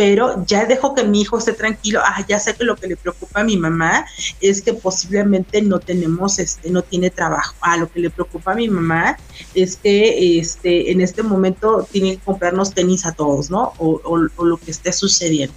[0.00, 2.96] pero ya dejo que mi hijo esté tranquilo, ah, ya sé que lo que le
[2.96, 4.06] preocupa a mi mamá
[4.40, 8.54] es que posiblemente no tenemos, este, no tiene trabajo, ah, lo que le preocupa a
[8.54, 9.18] mi mamá
[9.54, 13.74] es que este, en este momento tiene que comprarnos tenis a todos, ¿no?
[13.76, 14.00] O,
[14.36, 15.52] o lo que esté sucediendo.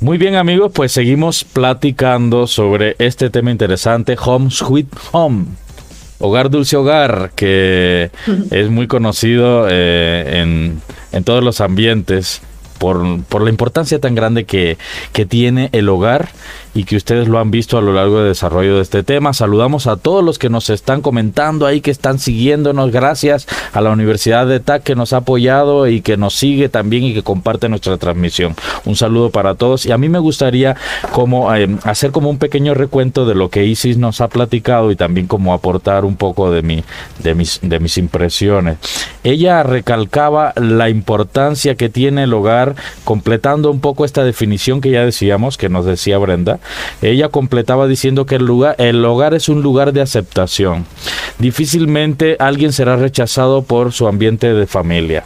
[0.00, 5.44] Muy bien amigos, pues seguimos platicando sobre este tema interesante, Home Sweet Home.
[6.20, 8.10] Hogar Dulce Hogar, que
[8.50, 10.80] es muy conocido eh, en,
[11.12, 12.42] en, todos los ambientes
[12.78, 14.78] por, por, la importancia tan grande que,
[15.12, 16.30] que tiene el hogar
[16.74, 19.32] y que ustedes lo han visto a lo largo del desarrollo de este tema.
[19.32, 22.92] Saludamos a todos los que nos están comentando ahí, que están siguiéndonos.
[22.92, 27.04] Gracias a la Universidad de TAC que nos ha apoyado y que nos sigue también
[27.04, 28.54] y que comparte nuestra transmisión.
[28.84, 29.84] Un saludo para todos.
[29.86, 30.76] Y a mí me gustaría
[31.12, 34.96] como eh, hacer como un pequeño recuento de lo que Isis nos ha platicado y
[34.96, 36.84] también como aportar un poco de, mi,
[37.18, 38.78] de, mis, de mis impresiones.
[39.24, 45.04] Ella recalcaba la importancia que tiene el hogar, completando un poco esta definición que ya
[45.04, 46.59] decíamos, que nos decía Brenda,
[47.02, 50.86] ella completaba diciendo que el, lugar, el hogar es un lugar de aceptación.
[51.38, 55.24] Difícilmente alguien será rechazado por su ambiente de familia.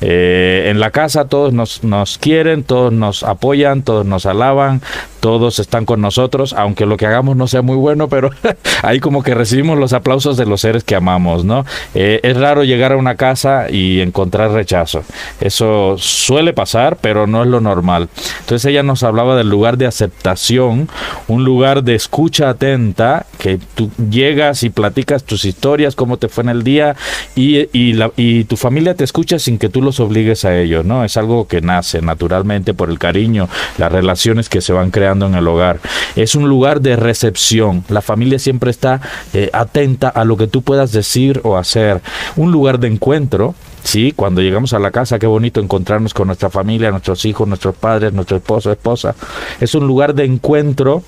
[0.00, 4.82] Eh, en la casa todos nos, nos, quieren, todos nos apoyan, todos nos alaban,
[5.22, 8.30] todos están con nosotros, aunque lo que hagamos no sea muy bueno, pero
[8.82, 11.64] ahí como que recibimos los aplausos de los seres que amamos, ¿no?
[11.94, 15.04] Eh, es raro llegar a una casa y encontrar rechazo.
[15.40, 18.08] Eso suele pasar, pero no es lo normal.
[18.40, 20.88] Entonces ella nos hablaba del lugar de aceptación,
[21.28, 26.42] un lugar de escucha atenta, que tú llegas y platicas tus historias, cómo te fue
[26.42, 26.96] en el día,
[27.36, 31.04] y, la, y tu familia te escucha sin que tú los obligues a ello, ¿no?
[31.04, 33.48] Es algo que nace naturalmente por el cariño,
[33.78, 35.80] las relaciones que se van creando en el hogar.
[36.16, 37.84] Es un lugar de recepción.
[37.88, 39.00] La familia siempre está
[39.32, 42.00] eh, atenta a lo que tú puedas decir o hacer.
[42.36, 43.54] Un lugar de encuentro
[43.84, 47.74] Sí, cuando llegamos a la casa, qué bonito encontrarnos con nuestra familia, nuestros hijos, nuestros
[47.74, 49.14] padres, nuestro esposo, esposa.
[49.60, 51.02] Es un lugar de encuentro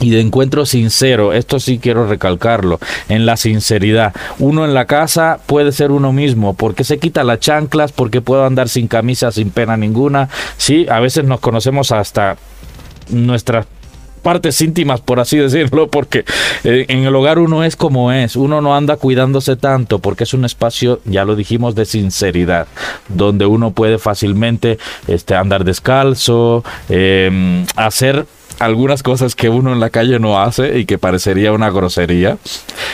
[0.00, 1.32] y de encuentro sincero.
[1.32, 2.78] Esto sí quiero recalcarlo,
[3.08, 4.14] en la sinceridad.
[4.38, 8.44] Uno en la casa puede ser uno mismo, porque se quita las chanclas, porque puedo
[8.44, 10.28] andar sin camisa, sin pena ninguna.
[10.56, 12.36] Sí, a veces nos conocemos hasta
[13.10, 13.66] nuestras
[14.18, 16.24] partes íntimas, por así decirlo, porque
[16.64, 20.34] eh, en el hogar uno es como es, uno no anda cuidándose tanto, porque es
[20.34, 22.66] un espacio, ya lo dijimos, de sinceridad,
[23.08, 28.26] donde uno puede fácilmente este, andar descalzo, eh, hacer
[28.58, 32.38] algunas cosas que uno en la calle no hace y que parecería una grosería,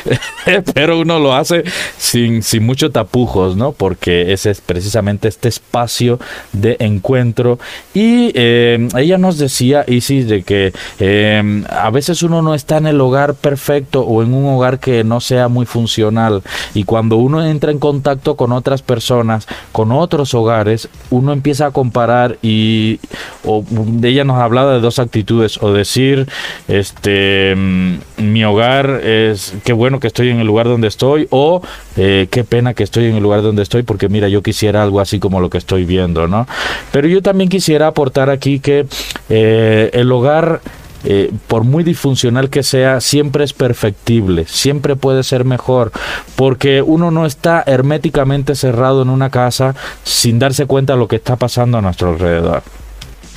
[0.74, 1.64] pero uno lo hace
[1.96, 3.72] sin, sin muchos tapujos, ¿no?
[3.72, 6.18] Porque ese es precisamente este espacio
[6.52, 7.58] de encuentro.
[7.94, 12.86] Y eh, ella nos decía, Isis, de que eh, a veces uno no está en
[12.86, 16.42] el hogar perfecto o en un hogar que no sea muy funcional.
[16.74, 21.70] Y cuando uno entra en contacto con otras personas, con otros hogares, uno empieza a
[21.70, 23.00] comparar y
[23.44, 23.64] o,
[24.02, 26.26] ella nos hablaba de dos actitudes o decir,
[26.68, 31.62] este, mm, mi hogar es, qué bueno que estoy en el lugar donde estoy, o
[31.96, 35.00] eh, qué pena que estoy en el lugar donde estoy, porque mira, yo quisiera algo
[35.00, 36.46] así como lo que estoy viendo, ¿no?
[36.92, 38.86] Pero yo también quisiera aportar aquí que
[39.28, 40.60] eh, el hogar...
[41.06, 45.92] Eh, por muy disfuncional que sea, siempre es perfectible, siempre puede ser mejor,
[46.34, 51.16] porque uno no está herméticamente cerrado en una casa sin darse cuenta de lo que
[51.16, 52.62] está pasando a nuestro alrededor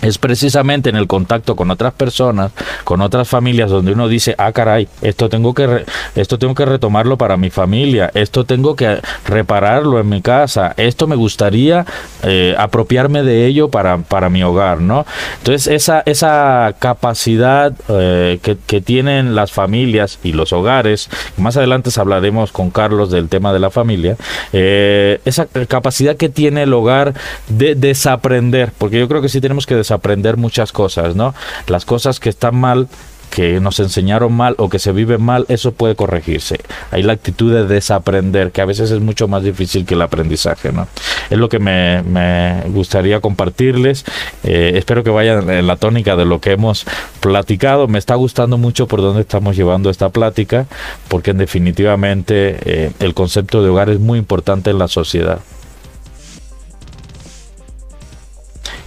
[0.02, 2.52] es precisamente en el contacto con otras personas,
[2.84, 5.86] con otras familias, donde uno dice, ah, caray, esto tengo que,
[6.16, 11.08] esto tengo que retomarlo para mi familia, esto tengo que repararlo en mi casa, esto
[11.08, 11.86] me gustaría
[12.24, 15.06] eh, apropiarme de ello para, para mi hogar, ¿no?
[15.40, 21.90] Entonces, esa, esa capacidad eh, que, que, tienen las familias y los hogares, más adelante
[21.98, 24.18] hablaremos con Carlos del tema de la familia,
[24.52, 27.14] eh, esa capacidad que tiene el hogar
[27.48, 31.34] de desaprender, porque yo creo que sí tenemos que aprender muchas cosas, ¿no?
[31.68, 32.88] Las cosas que están mal
[33.30, 36.60] que nos enseñaron mal o que se vive mal, eso puede corregirse.
[36.92, 40.72] Hay la actitud de desaprender, que a veces es mucho más difícil que el aprendizaje,
[40.72, 40.88] ¿no?
[41.30, 44.06] Es lo que me, gustaría compartirles.
[44.44, 46.86] Eh, espero que vayan en la tónica de lo que hemos
[47.20, 47.88] platicado.
[47.88, 50.66] Me está gustando mucho por dónde estamos llevando esta plática,
[51.08, 55.40] porque definitivamente eh, el concepto de hogar es muy importante en la sociedad.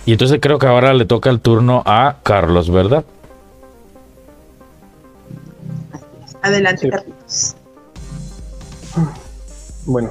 [0.07, 3.05] Y entonces creo que ahora le toca el turno a Carlos, ¿verdad?
[6.43, 7.57] Adelante, Carlos.
[9.85, 10.11] Bueno,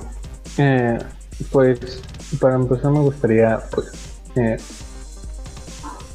[0.57, 0.99] eh,
[1.51, 2.01] pues
[2.39, 3.88] para empezar me gustaría pues,
[4.36, 4.57] eh,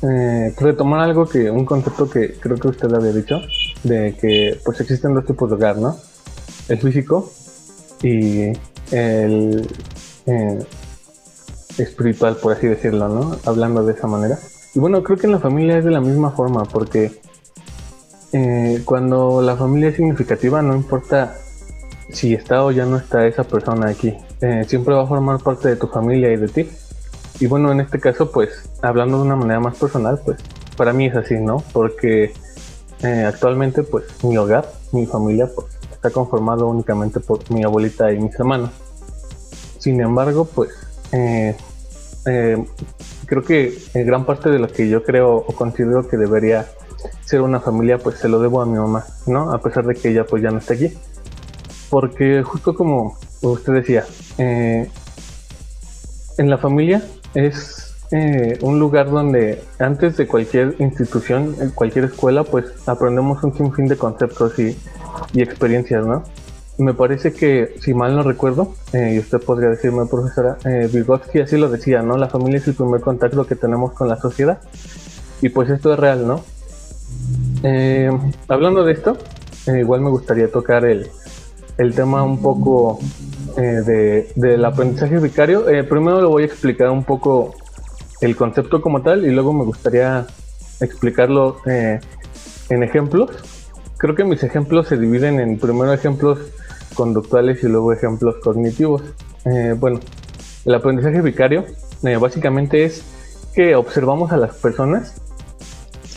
[0.03, 3.41] eh, retomar algo que, un concepto que creo que usted había dicho,
[3.83, 5.97] de que pues existen dos tipos de hogar, ¿no?
[6.69, 7.33] El físico
[8.03, 8.53] y
[8.91, 9.67] el
[11.79, 13.37] espiritual, por así decirlo, ¿no?
[13.45, 14.39] Hablando de esa manera.
[14.75, 17.13] Y bueno, creo que en la familia es de la misma forma, porque
[18.33, 21.37] eh, cuando la familia es significativa, no importa
[22.11, 25.69] si está o ya no está esa persona aquí, eh, siempre va a formar parte
[25.69, 26.69] de tu familia y de ti.
[27.41, 30.39] Y bueno, en este caso, pues, hablando de una manera más personal, pues,
[30.77, 31.63] para mí es así, ¿no?
[31.73, 32.33] Porque
[33.03, 38.21] eh, actualmente, pues, mi hogar, mi familia, pues, está conformado únicamente por mi abuelita y
[38.21, 38.71] mis hermanos.
[39.79, 40.71] Sin embargo, pues,
[41.15, 41.55] eh,
[42.27, 42.65] eh,
[43.27, 46.67] creo que gran parte de lo que yo creo o considero que debería
[47.25, 49.53] ser una familia, pues se lo debo a mi mamá, ¿no?
[49.53, 50.93] A pesar de que ella pues ya no está aquí.
[51.91, 54.05] Porque justo como usted decía,
[54.39, 54.89] eh,
[56.39, 57.03] en la familia
[57.35, 57.81] es
[58.61, 64.57] un lugar donde antes de cualquier institución, cualquier escuela, pues aprendemos un sinfín de conceptos
[64.61, 64.79] y,
[65.33, 66.23] y experiencias, ¿no?
[66.79, 70.91] Me parece que, si mal no recuerdo, eh, y usted podría decirme, profesora, eh,
[71.43, 72.17] así lo decía, ¿no?
[72.17, 74.61] La familia es el primer contacto que tenemos con la sociedad.
[75.41, 76.45] Y pues esto es real, ¿no?
[77.63, 78.11] Eh,
[78.49, 79.17] hablando de esto,
[79.67, 81.09] eh, igual me gustaría tocar el,
[81.79, 82.99] el tema un poco
[83.57, 85.65] de, del aprendizaje vicario.
[85.89, 87.55] primero lo voy a explicar un poco
[88.21, 90.27] el concepto como tal y luego me gustaría
[90.81, 93.31] explicarlo en ejemplos.
[93.97, 96.39] Creo que mis ejemplos se dividen en primero ejemplos
[96.95, 99.03] conductuales y luego ejemplos cognitivos.
[99.45, 100.01] Eh, bueno,
[100.65, 101.65] el aprendizaje vicario
[102.03, 103.05] eh, básicamente es
[103.55, 105.21] que observamos a las personas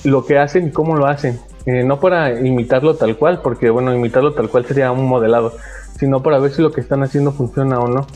[0.04, 1.40] lo que hacen y cómo lo hacen.
[1.66, 5.54] Eh, no para imitarlo tal cual, porque bueno, imitarlo tal cual sería un modelado,
[6.00, 8.08] sino para ver si lo que están haciendo funciona o no.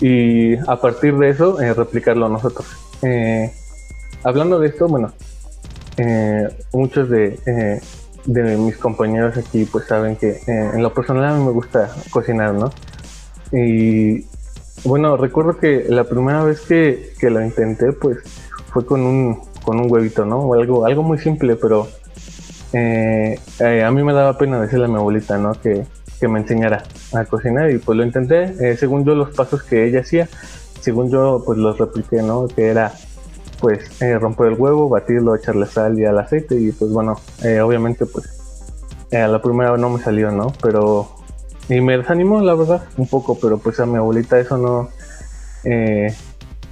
[0.00, 2.66] Y a partir de eso, replicarlo nosotros.
[4.24, 5.12] hablando de esto, bueno,
[6.72, 7.80] muchos de,
[8.26, 11.94] de mis compañeros aquí pues saben que eh, en lo personal a mí me gusta
[12.10, 12.72] cocinar, ¿no?
[13.52, 14.26] Y
[14.84, 18.18] bueno, recuerdo que la primera vez que, que lo intenté pues
[18.72, 20.40] fue con un, con un huevito, ¿no?
[20.40, 21.88] O algo, algo muy simple, pero
[22.74, 25.52] a mí me daba pena decirle a mi abuelita, ¿no?
[25.52, 25.86] Que,
[26.20, 26.82] que me enseñara
[27.14, 30.28] a cocinar y pues lo intenté, según yo los pasos que ella hacía,
[30.80, 32.48] según yo pues los repliqué, ¿no?
[32.48, 32.92] Que era
[33.60, 37.60] pues eh, romper el huevo, batirlo, echarle sal y al aceite y pues bueno, eh,
[37.60, 38.26] obviamente pues
[39.10, 40.52] eh, a la primera no me salió, ¿no?
[40.62, 41.08] Pero
[41.68, 44.88] y me desanimó la verdad un poco, pero pues a mi abuelita eso no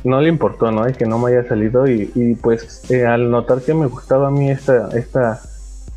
[0.05, 0.89] no le importó, ¿no?
[0.89, 4.31] Y que no me haya salido y, y pues al notar que me gustaba a
[4.31, 5.41] mí esta esta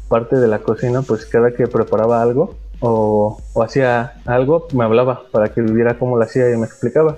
[0.07, 5.23] parte de la cocina, pues cada que preparaba algo o, o hacía algo me hablaba
[5.31, 7.17] para que viera cómo lo hacía y me explicaba.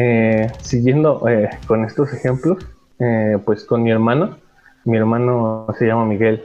[0.00, 2.58] Eh, siguiendo eh, con estos ejemplos,
[3.00, 4.36] eh, pues con mi hermano,
[4.84, 6.44] mi hermano se llama Miguel,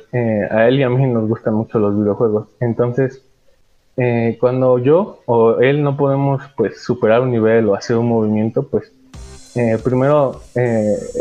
[0.49, 3.21] a él y a mí nos gustan mucho los videojuegos, entonces
[4.39, 8.91] cuando yo o él no podemos pues superar un nivel o hacer un movimiento, pues
[9.83, 10.41] primero,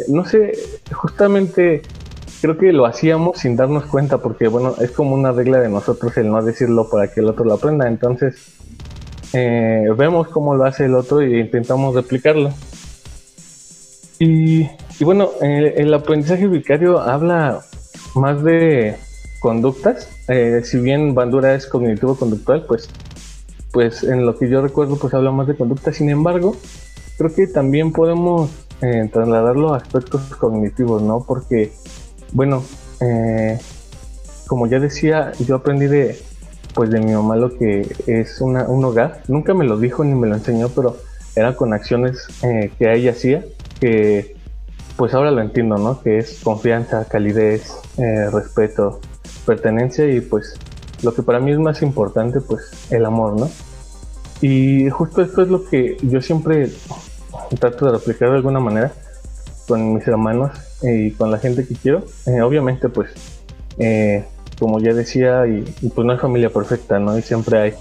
[0.08, 0.52] no sé,
[0.90, 1.82] justamente
[2.40, 6.16] creo que lo hacíamos sin darnos cuenta porque bueno, es como una regla de nosotros
[6.16, 8.61] el no decirlo para que el otro lo aprenda, entonces
[9.32, 12.52] eh, vemos cómo lo hace el otro e intentamos replicarlo.
[14.18, 14.68] Y,
[15.00, 17.60] bueno, el, aprendizaje vicario habla
[18.14, 18.96] más de
[19.40, 20.08] conductas.
[20.28, 22.88] Eh, si bien Bandura es cognitivo-conductual, pues,
[23.72, 25.96] pues en lo que yo recuerdo, pues habla más de conductas.
[25.96, 26.56] Sin embargo,
[27.18, 31.24] creo que también podemos eh, trasladarlo a aspectos cognitivos, ¿no?
[31.26, 31.72] Porque,
[32.32, 32.62] bueno,
[34.46, 36.16] como ya decía, yo aprendí de,
[36.74, 39.22] pues de mi mamá lo que es un hogar.
[39.28, 40.96] Nunca me lo dijo ni me lo enseñó, pero
[41.36, 43.44] era con acciones eh, que ella hacía
[43.80, 44.36] que
[44.96, 46.00] pues ahora lo entiendo, ¿no?
[46.02, 49.00] Que es confianza, calidez, eh, respeto,
[49.46, 50.54] pertenencia y pues
[51.02, 53.50] lo que para mí es más importante, pues el amor, ¿no?
[54.40, 56.70] Y justo esto es lo que yo siempre
[57.58, 58.92] trato de replicar de alguna manera
[59.66, 60.50] con mis hermanos
[60.82, 62.04] y con la gente que quiero.
[62.26, 63.10] Eh, obviamente, pues
[64.62, 67.18] como ya decía, y, pues no hay familia perfecta, ¿no?
[67.18, 67.74] Y siempre hay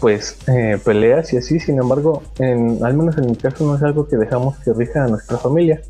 [0.00, 3.82] pues eh, peleas y así, sin embargo, en, al menos en mi caso no es
[3.82, 5.82] algo que dejamos que rija a nuestra familia.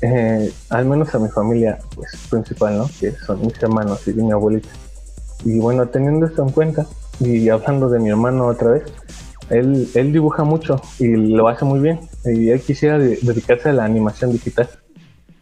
[0.00, 2.90] Eh, al menos a mi familia pues, principal, ¿no?
[2.98, 4.70] Que son mis hermanos y mi abuelita.
[5.44, 6.86] Y bueno, teniendo esto en cuenta
[7.20, 8.84] y hablando de mi hermano otra vez,
[9.50, 13.84] él, él dibuja mucho y lo hace muy bien y él quisiera dedicarse a la
[13.84, 14.70] animación digital.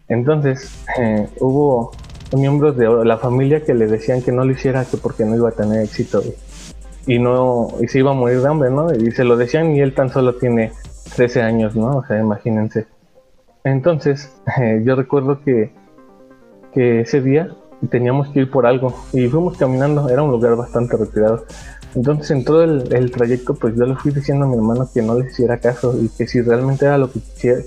[0.09, 0.69] Entonces,
[0.99, 1.93] eh, hubo
[2.35, 5.51] miembros de la familia que le decían que no lo hiciera que porque no iba
[5.51, 6.23] a tener éxito
[7.07, 8.93] y no y se iba a morir de hambre, ¿no?
[8.93, 10.73] Y se lo decían y él tan solo tiene
[11.15, 11.99] 13 años, ¿no?
[11.99, 12.87] O sea, imagínense.
[13.65, 15.73] Entonces, eh, yo recuerdo que,
[16.73, 17.51] que ese día
[17.91, 21.45] teníamos que ir por algo y fuimos caminando, era un lugar bastante retirado.
[21.95, 25.19] Entonces en todo el, trayecto pues yo le fui diciendo a mi hermano que no
[25.19, 27.21] le hiciera caso y que si realmente era lo que,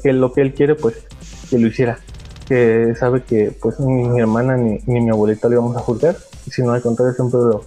[0.04, 1.04] que lo que él quiere pues
[1.50, 1.98] que lo hiciera
[2.50, 6.18] que sabe que pues ni mi hermana ni, mi abuelita lo íbamos a juzgar,
[6.50, 7.66] sino al contrario siempre lo,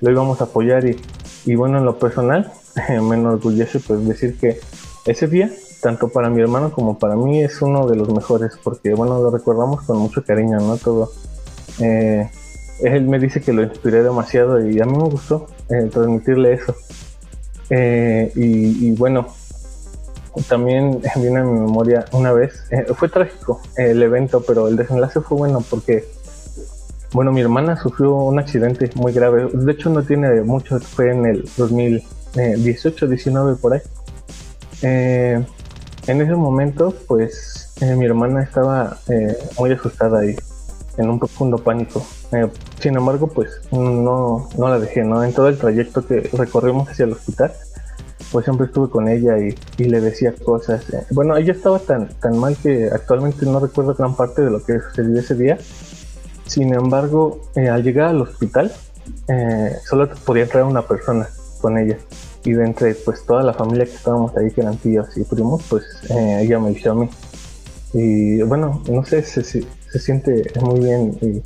[0.00, 1.00] lo íbamos a apoyar y,
[1.46, 2.52] y, bueno, en lo personal
[2.88, 4.60] me enorgullece pues decir que
[5.06, 5.50] ese día,
[5.80, 9.30] tanto para mi hermano como para mí, es uno de los mejores porque bueno, lo
[9.30, 10.76] recordamos con mucho cariño, ¿no?
[10.76, 11.12] Todo.
[11.78, 12.28] Eh,
[12.80, 16.74] él me dice que lo inspiré demasiado y a mí me gustó eh, transmitirle eso.
[17.70, 19.26] Eh, y, bueno,
[20.42, 25.20] también viene a mi memoria una vez, eh, fue trágico el evento, pero el desenlace
[25.20, 26.04] fue bueno porque,
[27.12, 31.26] bueno, mi hermana sufrió un accidente muy grave, de hecho no tiene mucho, fue en
[31.26, 33.80] el 2018, 19 por ahí.
[34.82, 35.44] Eh,
[36.06, 38.98] en ese momento, pues eh, mi hermana estaba
[39.58, 40.36] muy asustada y
[40.98, 42.06] en un profundo pánico.
[42.78, 45.24] sin embargo, pues no, no la dejé, ¿no?
[45.24, 47.52] En todo el trayecto que recorrimos hacia el hospital,
[48.32, 49.54] pues siempre estuve con ella y,
[49.84, 50.88] le decía cosas.
[50.90, 54.64] Eh, bueno, ella estaba tan, tan mal que actualmente no recuerdo gran parte de lo
[54.64, 55.58] que sucedió ese día.
[56.46, 58.72] Sin embargo, eh, al llegar al hospital,
[59.28, 61.28] eh, solo podía entrar una persona
[61.60, 61.98] con ella.
[62.44, 65.64] Y de entre pues toda la familia que estábamos ahí, que eran tíos y primos,
[65.68, 67.10] pues ella me eligió a mí.
[67.92, 69.64] Y bueno, no sé, se, se,
[69.98, 71.42] siente muy bien y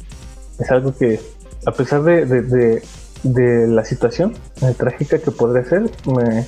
[0.60, 1.18] es algo que
[1.64, 2.82] a pesar de, de,
[3.22, 4.34] de la situación
[4.76, 6.44] trágica que podría ser, me,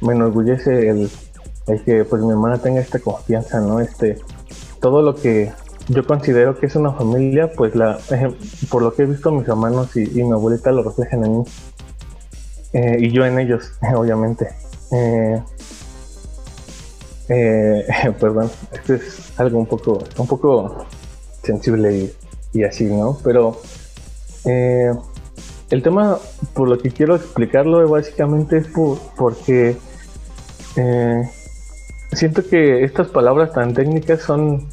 [0.00, 1.10] me enorgullece el,
[1.84, 3.80] que pues mi hermana tenga esta confianza, ¿no?
[3.80, 4.18] Este,
[4.80, 5.52] todo lo que
[5.88, 7.98] yo considero que es una familia, pues la,
[8.70, 11.44] por lo que he visto mis hermanos y, mi abuelita lo reflejan en mí.
[12.72, 14.48] Eh, y yo en ellos, obviamente.
[14.90, 15.42] Eh,
[17.28, 17.86] eh,
[18.20, 20.86] perdón, esto es algo un poco, un poco
[21.42, 22.12] sensible y,
[22.52, 23.18] y así, ¿no?
[23.22, 23.60] Pero
[24.44, 24.92] eh,
[25.70, 26.18] el tema
[26.54, 28.68] por lo que quiero explicarlo básicamente es
[29.16, 29.76] porque
[30.78, 31.28] eh,
[32.12, 34.68] siento que estas palabras tan técnicas son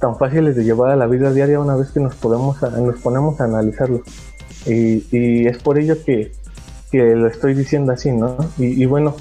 [0.00, 2.58] tan fáciles de llevar a la vida diaria una vez que nos, podemos
[3.02, 4.02] ponemos a analizarlo.
[4.66, 6.32] Y, es por ello que,
[6.92, 8.36] lo estoy diciendo así, ¿no?
[8.58, 9.14] Y, bueno,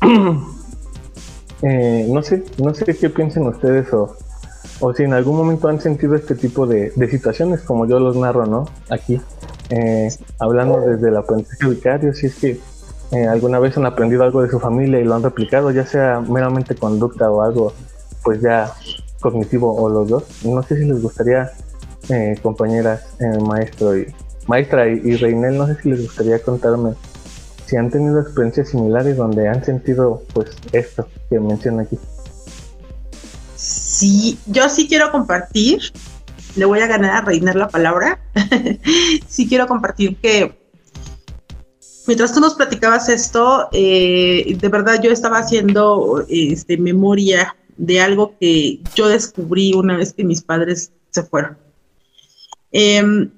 [1.62, 4.16] eh, no sé, no sé qué piensen ustedes o,
[4.80, 8.46] o si en algún momento han sentido este tipo de, situaciones como yo los narro,
[8.46, 8.66] ¿no?
[8.88, 9.20] Aquí,
[9.70, 10.08] eh,
[10.38, 12.60] hablando desde el aprendizaje vicario, si es que
[13.12, 16.20] eh, alguna vez han aprendido algo de su familia y lo han replicado, ya sea
[16.20, 17.72] meramente conducta o algo,
[18.22, 18.72] pues ya
[19.20, 20.24] cognitivo o los dos.
[20.44, 21.50] No sé si les gustaría,
[22.08, 24.06] eh, compañeras, maestro y
[24.46, 26.94] maestra y, y Reinel, no sé si les gustaría contarme
[27.70, 31.98] si han tenido experiencias similares donde han sentido pues esto que menciono aquí.
[33.54, 35.80] Sí, yo sí quiero compartir,
[36.56, 38.18] le voy a ganar a Reiner la palabra,
[39.28, 40.59] sí quiero compartir que
[42.10, 48.34] mientras tú nos platicabas esto, eh, de verdad yo estaba haciendo este, memoria de algo
[48.40, 51.56] que yo descubrí una vez que mis padres se fueron.
[52.72, 53.30] Em,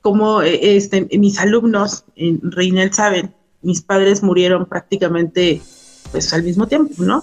[0.00, 5.62] como este, mis alumnos en Reinel saben, mis padres murieron prácticamente
[6.10, 7.22] pues al mismo tiempo, ¿no?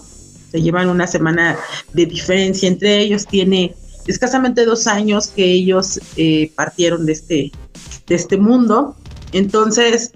[0.50, 1.58] se llevan una semana
[1.92, 3.26] de diferencia entre ellos.
[3.26, 3.74] Tiene
[4.06, 7.52] escasamente dos años que ellos eh, partieron de este,
[8.06, 8.96] de este mundo.
[9.32, 10.12] Entonces,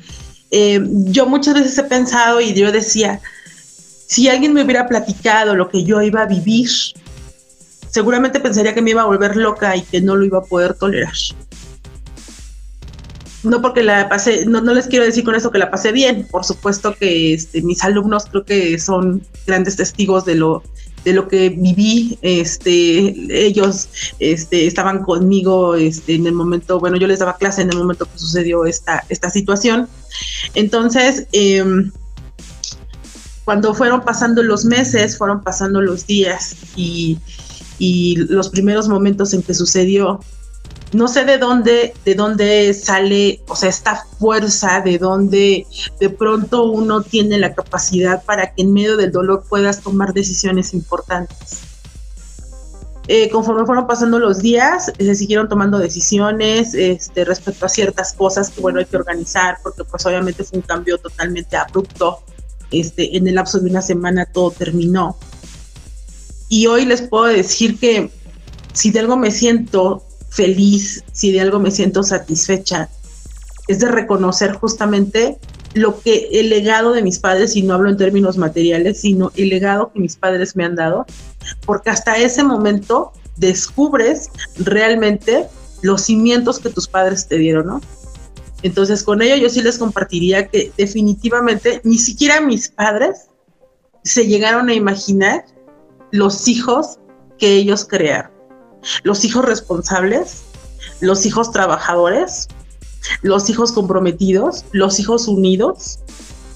[0.51, 3.20] eh, yo muchas veces he pensado y yo decía,
[4.07, 6.68] si alguien me hubiera platicado lo que yo iba a vivir,
[7.90, 10.74] seguramente pensaría que me iba a volver loca y que no lo iba a poder
[10.74, 11.14] tolerar.
[13.42, 16.45] No porque la pasé, no, les quiero decir con eso que la pasé bien, por
[16.45, 20.62] supuesto que este, mis alumnos creo que son grandes testigos de lo,
[21.05, 23.88] de lo que viví, este, ellos
[24.18, 28.07] este, estaban conmigo este, en el momento, bueno, yo les daba clase en el momento
[28.07, 29.88] que sucedió esta, esta situación.
[30.55, 31.92] Entonces, em,
[33.44, 37.18] cuando fueron pasando los meses, fueron pasando los días y,
[37.78, 40.20] y los primeros momentos en que sucedió,
[40.95, 45.66] no sé de dónde, de dónde sale, o sea, esta fuerza, de dónde
[45.99, 50.72] de pronto uno tiene la capacidad para que en medio del dolor puedas tomar decisiones
[50.72, 51.61] importantes.
[53.07, 58.49] Eh, conforme fueron pasando los días, se siguieron tomando decisiones este, respecto a ciertas cosas
[58.51, 62.20] que, bueno, hay que organizar, porque pues obviamente fue un cambio totalmente abrupto.
[62.70, 65.16] Este, en el lapso de una semana todo terminó.
[66.49, 68.11] Y hoy les puedo decir que
[68.72, 70.03] si de algo me siento
[70.35, 72.89] feliz, si de algo me siento satisfecha,
[73.68, 75.39] es de reconocer justamente
[75.74, 79.49] lo que el legado de mis padres, y no hablo en términos materiales, sino el
[79.49, 81.07] legado que mis padres me han dado,
[81.64, 84.28] porque hasta ese momento descubres
[84.59, 85.47] realmente
[85.82, 87.80] los cimientos que tus padres te dieron, ¿no?
[88.62, 93.26] Entonces con ello yo sí les compartiría que definitivamente ni siquiera mis padres
[94.03, 95.45] se llegaron a imaginar
[96.11, 96.99] los hijos
[97.39, 98.34] que ellos crearon
[99.03, 100.43] los hijos responsables,
[101.01, 102.49] los hijos trabajadores,
[103.22, 105.99] los hijos comprometidos, los hijos unidos,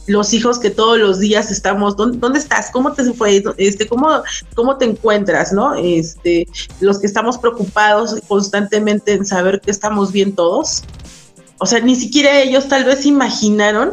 [0.06, 2.70] los hijos que todos los días estamos, ¿dónde, estás?
[2.70, 3.42] ¿Cómo te fue?
[3.58, 4.22] Este, ¿cómo,
[4.54, 5.52] ¿Cómo te encuentras?
[5.52, 5.74] ¿no?
[5.74, 6.48] Este,
[6.80, 10.82] los que estamos preocupados constantemente en saber que estamos bien todos.
[11.58, 13.92] O sea, ni siquiera ellos tal vez imaginaron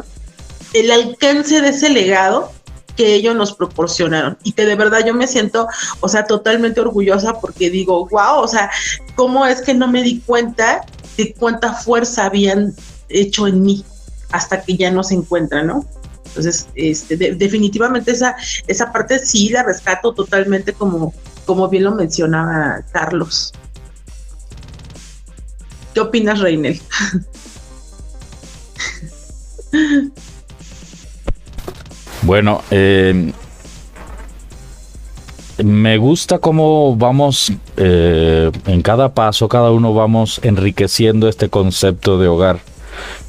[0.72, 2.50] el alcance de ese legado
[2.96, 5.68] que ellos nos proporcionaron y que de verdad yo me siento,
[6.00, 8.70] o sea, totalmente orgullosa porque digo, wow, o sea,
[9.14, 10.84] ¿cómo es que no me di cuenta
[11.16, 12.74] de cuánta fuerza habían
[13.08, 13.84] hecho en mí
[14.32, 15.86] hasta que ya no se encuentran, ¿no?
[16.24, 18.36] Entonces, este, definitivamente esa,
[18.66, 23.52] esa parte sí la rescato totalmente como, como bien lo mencionaba Carlos.
[25.94, 26.80] ¿Qué opinas, Reinel?
[32.26, 33.32] Bueno, eh,
[35.62, 42.26] me gusta cómo vamos eh, en cada paso, cada uno vamos enriqueciendo este concepto de
[42.26, 42.58] hogar.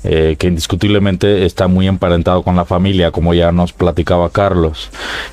[0.04, 4.90] Eh, que indiscutiblemente está muy emparentado con la familia, como ya nos platicaba Carlos.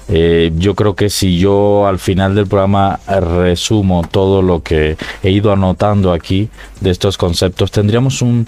[0.08, 5.30] Eh, yo creo que si yo al final del programa resumo todo lo que he
[5.30, 6.48] ido anotando aquí
[6.80, 8.46] de estos conceptos, tendríamos un,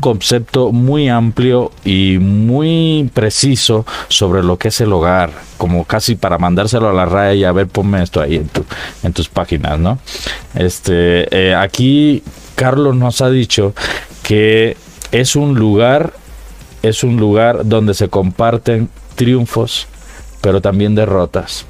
[0.00, 6.38] concepto muy amplio y muy preciso sobre lo que es el hogar, como casi para
[6.38, 8.50] mandárselo a la raya y a ver, ponme esto ahí en,
[9.04, 9.98] en tus páginas, ¿no?
[10.54, 12.22] Este, eh, aquí
[12.56, 13.74] Carlos nos ha dicho
[14.22, 14.76] que
[15.12, 16.12] es un lugar,
[16.82, 19.86] es un lugar donde se comparten triunfos,
[20.40, 21.66] pero también derrotas,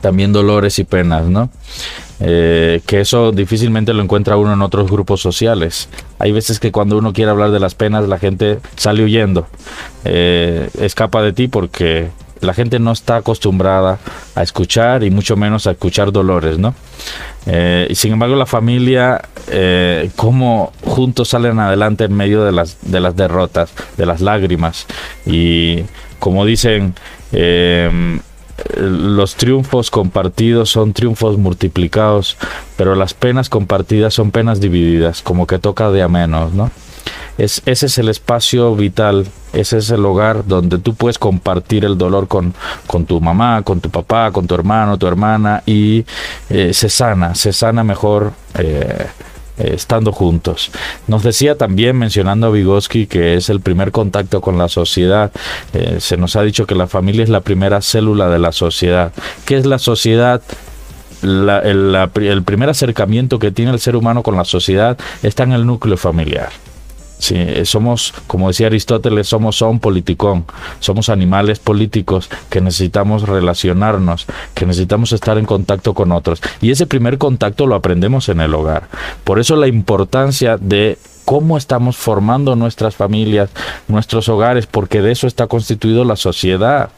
[0.00, 1.50] también dolores y penas, ¿no?
[2.20, 5.88] eh, que eso difícilmente lo encuentra uno en otros grupos sociales.
[6.18, 9.46] Hay veces que cuando uno quiere hablar de las penas la gente sale huyendo,
[10.04, 12.08] eh, escapa de ti porque
[12.40, 13.98] la gente no está acostumbrada
[14.34, 16.74] a escuchar y mucho menos a escuchar dolores, ¿no?
[17.46, 22.78] Eh, y sin embargo la familia, eh, cómo juntos salen adelante en medio de las,
[22.82, 24.86] de las derrotas, de las lágrimas.
[25.26, 25.84] Y
[26.18, 26.94] como dicen,
[27.32, 28.18] eh,
[28.76, 32.36] los triunfos compartidos son triunfos multiplicados,
[32.76, 36.70] pero las penas compartidas son penas divididas, como que toca de a menos, ¿no?
[37.38, 41.96] Es, ese es el espacio vital, ese es el hogar donde tú puedes compartir el
[41.96, 42.54] dolor con,
[42.86, 46.04] con tu mamá, con tu papá, con tu hermano, tu hermana y
[46.50, 48.32] eh, se sana, se sana mejor.
[48.58, 49.06] Eh,
[49.58, 50.70] eh, estando juntos.
[51.06, 55.30] Nos decía también, mencionando a Vygotsky, que es el primer contacto con la sociedad.
[55.98, 59.12] se nos ha dicho que la familia es la primera célula de la sociedad.
[59.44, 60.40] ¿Qué es la sociedad?
[61.22, 65.66] el, el primer acercamiento que tiene el ser humano con la sociedad está en el
[65.66, 66.48] núcleo familiar.
[67.20, 70.46] Sí, eh, somos, como decía Aristóteles, somos un politicón,
[70.78, 76.40] somos animales políticos que necesitamos relacionarnos, que necesitamos estar en contacto con otros.
[76.62, 78.88] Y ese primer contacto lo aprendemos en el hogar.
[79.22, 80.96] Por eso la importancia de
[81.26, 83.50] cómo estamos formando nuestras familias,
[83.86, 86.88] nuestros hogares, porque de eso está constituido la sociedad.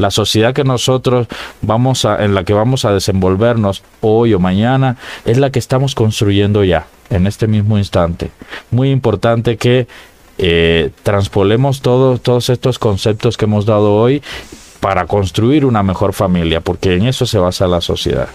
[0.00, 1.28] La sociedad que nosotros
[1.60, 4.96] vamos a, en la que vamos a desenvolvernos hoy o mañana,
[5.26, 8.30] es la que estamos construyendo ya en este mismo instante.
[8.70, 9.86] Muy importante que
[10.38, 14.22] eh, transpolemos todos estos conceptos que hemos dado hoy
[14.80, 18.28] para construir una mejor familia, porque en eso se basa la sociedad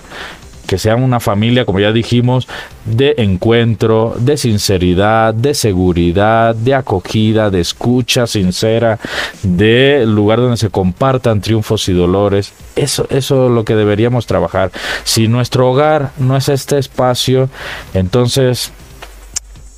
[0.68, 2.48] que sean una familia, como ya dijimos,
[2.86, 9.00] de encuentro, de sinceridad, de seguridad, de acogida, de escucha sincera,
[9.44, 12.54] de lugar donde se compartan triunfos y dolores.
[12.76, 14.72] Eso, eso es lo que deberíamos trabajar.
[15.04, 17.50] Si nuestro hogar no es este espacio,
[17.94, 18.72] entonces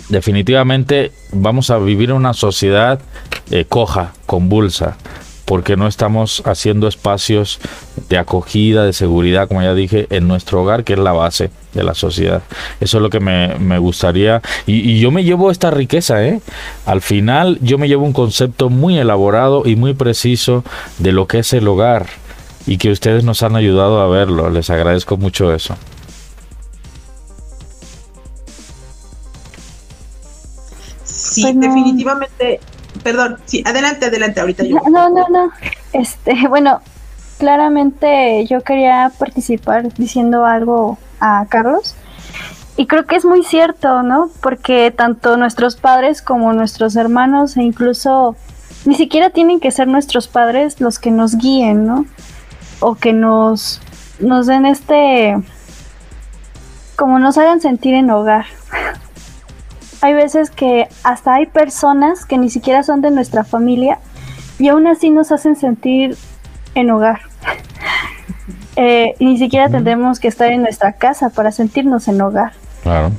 [0.10, 3.00] definitivamente vamos a vivir una sociedad
[3.52, 4.98] eh, coja, convulsa
[5.48, 7.62] porque no estamos haciendo espacios
[8.10, 11.84] de acogida, de seguridad, como ya dije, en nuestro hogar, que es la base de
[11.84, 12.44] la sociedad.
[12.82, 14.42] Eso es lo que me, gustaría.
[14.66, 16.42] Y, yo me llevo esta riqueza, ¿eh?
[16.86, 20.66] Al final yo me llevo un concepto muy elaborado y muy preciso
[21.00, 22.08] de lo que es el hogar
[22.66, 24.50] y que ustedes nos han ayudado a verlo.
[24.50, 25.78] Les agradezco mucho eso.
[31.06, 32.60] Sí, definitivamente
[33.08, 34.82] perdón, sí, adelante, adelante, ahorita yo.
[34.90, 35.50] No, no, no,
[35.94, 36.82] este, bueno,
[37.38, 41.96] claramente yo quería participar diciendo algo a Carlos.
[42.76, 44.30] Y creo que es muy cierto, ¿no?
[44.42, 48.36] Porque tanto nuestros padres como nuestros hermanos e incluso
[48.84, 52.06] ni siquiera tienen que ser nuestros padres los que nos guíen, ¿no?
[52.82, 53.80] O que nos,
[54.20, 55.38] nos den este,
[56.98, 58.48] como nos hagan sentir en hogar
[60.02, 64.00] hay veces que hasta hay personas que ni siquiera son de nuestra familia
[64.60, 66.18] y aún así nos hacen sentir
[66.76, 67.22] en hogar.
[68.80, 72.52] Eh, y ni siquiera tendremos que estar en nuestra casa para sentirnos en hogar.
[72.84, 73.10] Claro.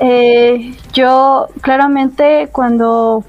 [0.00, 3.22] Eh, yo claramente cuando,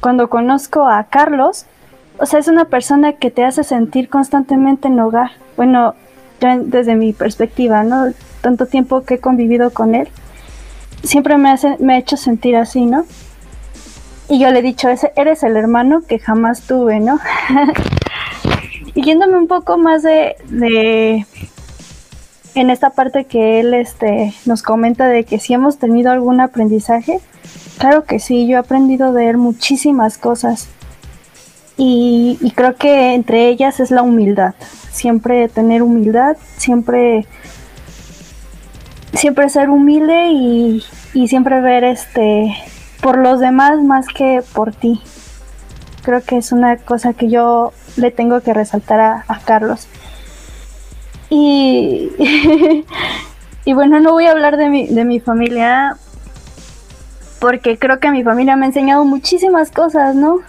[0.00, 1.64] cuando conozco a Carlos,
[2.18, 5.30] o sea, es una persona que te hace sentir constantemente en hogar.
[5.56, 5.94] Bueno,
[6.40, 8.12] desde mi perspectiva, ¿no?
[8.42, 10.10] Tanto tiempo que he convivido con él
[11.02, 13.04] siempre me, hace, me ha hecho sentir así, ¿no?
[14.28, 17.18] Y yo le he dicho, ese, eres el hermano que jamás tuve, ¿no?
[18.94, 21.26] y yéndome un poco más de, de,
[22.54, 27.20] en esta parte que él este, nos comenta de que si hemos tenido algún aprendizaje,
[27.78, 30.68] claro que sí, yo he aprendido de él muchísimas cosas.
[31.76, 34.54] Y, y creo que entre ellas es la humildad.
[34.92, 37.26] Siempre tener humildad, siempre
[39.12, 40.84] siempre ser humilde y,
[41.26, 42.54] siempre ver este
[43.00, 45.00] por los demás más que por ti.
[46.02, 49.86] Creo que es una cosa que yo le tengo que resaltar a, Carlos.
[51.28, 52.10] Y,
[53.64, 55.96] y bueno, no voy a hablar de mi, de mi familia
[57.40, 60.40] porque creo que mi familia me ha enseñado muchísimas cosas, ¿no?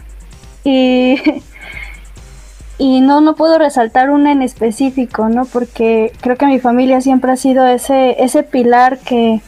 [0.64, 1.16] Y
[2.82, 5.46] y no, no puedo resaltar una en específico, ¿no?
[5.46, 9.40] Porque creo que mi familia siempre ha sido ese, ese pilar que,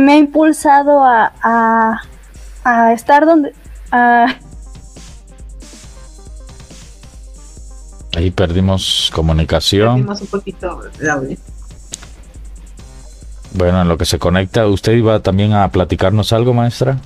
[0.00, 2.00] me ha impulsado a,
[2.64, 3.52] a, estar donde...
[8.16, 9.96] Ahí perdimos comunicación.
[9.96, 10.80] Perdimos un poquito
[13.52, 17.02] Bueno, en lo que se conecta, ¿usted iba también a platicarnos algo, maestra?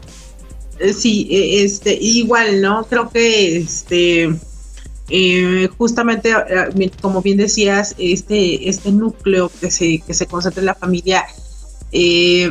[0.78, 2.84] Eh, sí, eh, este, igual, ¿no?
[2.84, 4.38] Creo que este
[5.10, 10.66] eh, justamente, eh, como bien decías, este, este núcleo que se, que se concentra en
[10.66, 11.24] la familia,
[11.92, 12.50] eh,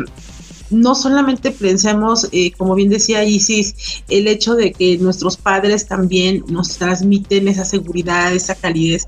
[0.70, 6.78] no solamente pensemos, como bien decía Isis, el hecho de que nuestros padres también nos
[6.78, 9.08] transmiten esa seguridad, esa calidez.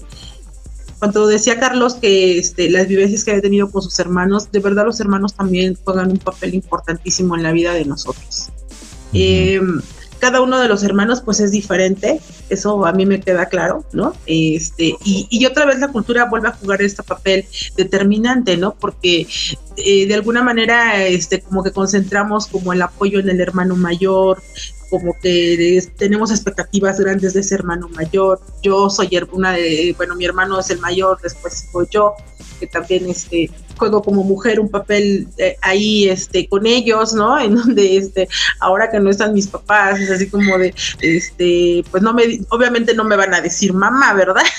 [0.97, 4.85] Cuando decía Carlos que este, las vivencias que había tenido con sus hermanos, de verdad
[4.85, 8.49] los hermanos también juegan un papel importantísimo en la vida de nosotros
[10.21, 14.13] cada uno de los hermanos pues es diferente, eso a mí me queda claro, ¿no?
[14.27, 17.45] Este, y, y otra vez la cultura vuelve a jugar este papel
[17.75, 18.75] determinante, ¿no?
[18.75, 19.27] Porque
[19.77, 24.41] eh, de alguna manera este, como que concentramos como el apoyo en el hermano mayor,
[24.91, 28.39] como que tenemos expectativas grandes de ese hermano mayor.
[28.61, 32.13] Yo soy una de, bueno, mi hermano es el mayor, después soy yo,
[32.59, 33.49] que también este,
[33.81, 37.39] juego como mujer un papel eh, ahí este con ellos, ¿no?
[37.45, 38.27] En donde este
[38.59, 42.93] ahora que no están mis papás, es así como de este pues no me obviamente
[42.93, 44.43] no me van a decir mamá, ¿verdad?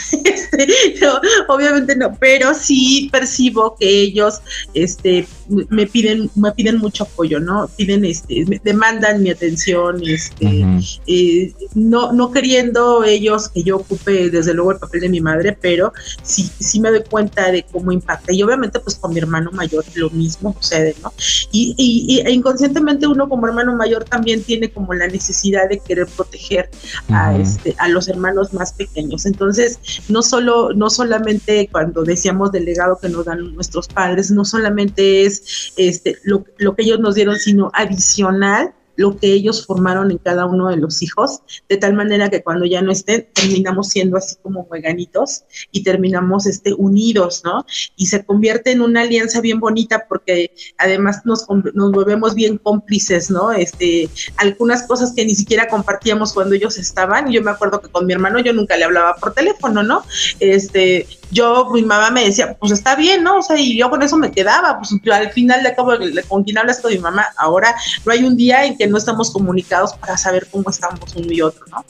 [0.53, 1.09] Este,
[1.49, 4.41] obviamente no, pero sí percibo que ellos
[4.74, 7.68] este me piden me piden mucho apoyo, ¿no?
[7.76, 14.55] Piden este demandan mi atención, este eh, no no queriendo ellos que yo ocupe desde
[14.55, 15.93] luego el papel de mi madre, pero
[16.23, 19.85] sí sí me doy cuenta de cómo impacta y obviamente pues con mi hermano mayor
[19.95, 21.12] lo mismo sucede, ¿no?
[21.51, 26.07] Y, y, e inconscientemente uno como hermano mayor también tiene como la necesidad de querer
[26.07, 26.70] proteger
[27.09, 29.27] a, este, a los hermanos más pequeños.
[29.27, 34.45] Entonces, no solo, no solamente cuando decíamos del legado que nos dan nuestros padres, no
[34.45, 40.11] solamente es este, lo, lo que ellos nos dieron, sino adicional lo que ellos formaron
[40.11, 43.88] en cada uno de los hijos, de tal manera que cuando ya no estén, terminamos
[43.88, 47.64] siendo así como jueganitos y terminamos este, unidos, ¿no?
[47.97, 53.30] Y se convierte en una alianza bien bonita porque además nos, nos volvemos bien cómplices,
[53.30, 53.53] ¿no?
[53.53, 58.07] Este, algunas cosas que ni siquiera compartíamos cuando ellos estaban, yo me acuerdo que con
[58.07, 60.03] mi hermano yo nunca le hablaba por teléfono, ¿no?
[60.40, 63.39] Este, yo, mi mamá me decía, pues está bien, ¿no?
[63.39, 65.93] O sea, y yo con eso me quedaba, pues al final de cabo,
[66.28, 67.74] con quien hablas con mi mamá, ahora
[68.05, 71.41] no hay un día en que no estamos comunicados para saber cómo estamos uno y
[71.41, 71.85] otro, ¿no?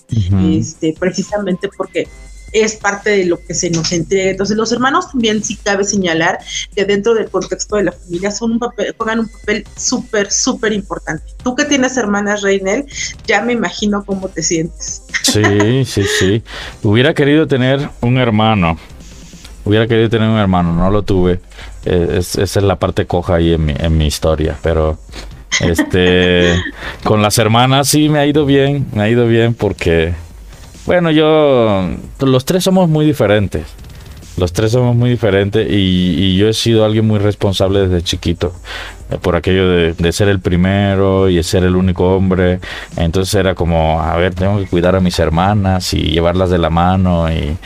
[0.48, 2.08] Este, precisamente porque
[2.52, 4.30] es parte de lo que se nos entrega.
[4.30, 6.38] Entonces, los hermanos también sí cabe señalar
[6.76, 10.72] que dentro del contexto de la familia son un papel, juegan un papel súper, súper
[10.72, 11.24] importante.
[11.42, 12.86] Tú que tienes hermanas, Reinel,
[13.26, 15.02] ya me imagino cómo te sientes.
[15.22, 16.42] Sí, sí, sí.
[16.82, 18.78] Hubiera querido tener un hermano
[19.64, 21.40] Hubiera querido tener un hermano, no lo tuve.
[21.84, 24.98] Eh, esa es la parte coja ahí en mi, en mi historia, pero
[25.60, 26.54] este
[27.04, 30.14] con las hermanas sí me ha ido bien, me ha ido bien porque
[30.84, 31.88] bueno, yo
[32.20, 33.66] los tres somos muy diferentes.
[34.36, 38.54] Los tres somos muy diferentes y, yo he sido alguien muy responsable desde chiquito
[39.10, 42.58] eh, por aquello de, de, ser el primero y de ser el único hombre.
[42.96, 46.70] Entonces era como, a ver, tengo que cuidar a mis hermanas y llevarlas de la
[46.70, 47.56] mano y,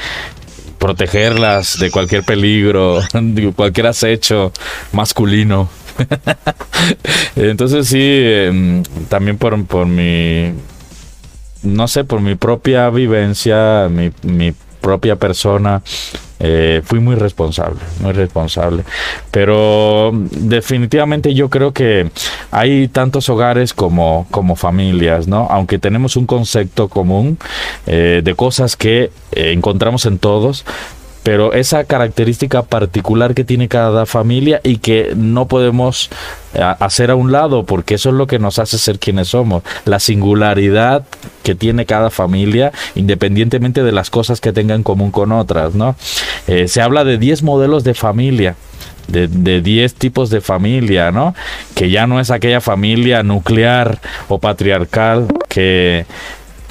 [0.78, 4.52] protegerlas de cualquier peligro, de cualquier acecho
[4.92, 5.68] masculino.
[7.36, 10.52] Entonces sí, em, también por, por mi,
[11.62, 15.82] no sé, por mi propia vivencia, mi, mi propia persona,
[16.38, 18.84] eh, fui muy responsable, muy responsable.
[19.30, 22.10] Pero definitivamente yo creo que
[22.50, 25.46] hay tantos hogares como, como familias, ¿no?
[25.50, 27.38] Aunque tenemos un concepto común
[27.86, 30.64] eh, de cosas que eh, encontramos en todos,
[31.26, 36.08] pero esa característica particular que tiene cada familia y que no podemos
[36.54, 39.64] eh, hacer a un lado porque eso es lo que nos hace ser quienes somos,
[39.86, 41.04] la singularidad
[41.42, 45.96] que tiene cada familia independientemente de las cosas que tenga en común con otras, ¿no?
[46.46, 48.54] Eh, se habla de 10 modelos de familia
[49.08, 51.34] de 10 tipos de familia, ¿no?
[51.74, 56.06] Que ya no es aquella familia nuclear o patriarcal que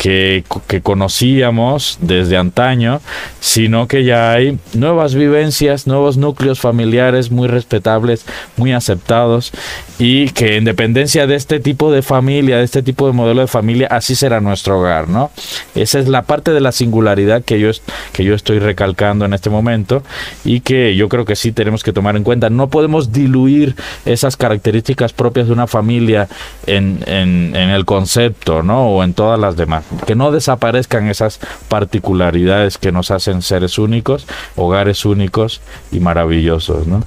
[0.06, 3.02] que, conocíamos desde antaño,
[3.40, 8.26] sino que ya hay nuevas vivencias, nuevos núcleos familiares muy respetables,
[8.56, 9.52] muy aceptados
[9.98, 13.48] y que en dependencia de este tipo de familia, de este tipo de modelo de
[13.48, 15.32] familia, así será nuestro hogar, ¿no?
[15.74, 17.72] Esa es la parte de la singularidad que yo,
[18.14, 20.04] que yo estoy recalcando en este momento
[20.44, 22.52] y que yo creo que sí tenemos que tomar en cuenta.
[22.52, 23.76] No podemos diluir
[24.06, 26.28] esas características propias de una familia
[26.68, 28.90] en, en, en el concepto, ¿no?
[28.90, 34.28] O en todas las demás que no desaparezcan esas particularidades que nos hacen seres únicos,
[34.56, 37.04] hogares únicos y maravillosos, ¿no?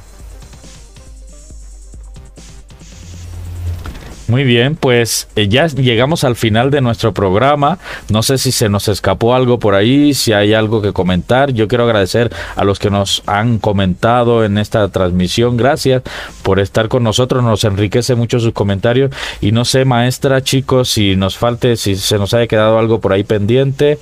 [4.29, 7.79] Muy bien, pues eh, ya llegamos al final de nuestro programa.
[8.11, 11.51] No sé si se nos escapó algo por ahí, si hay algo que comentar.
[11.53, 15.57] Yo quiero agradecer a los que nos han comentado en esta transmisión.
[15.57, 16.03] Gracias
[16.43, 17.43] por estar con nosotros.
[17.43, 19.11] Nos enriquece mucho sus comentarios.
[19.41, 23.14] Y no sé, maestra, chicos, si nos falte, si se nos haya quedado algo por
[23.14, 23.99] ahí pendiente.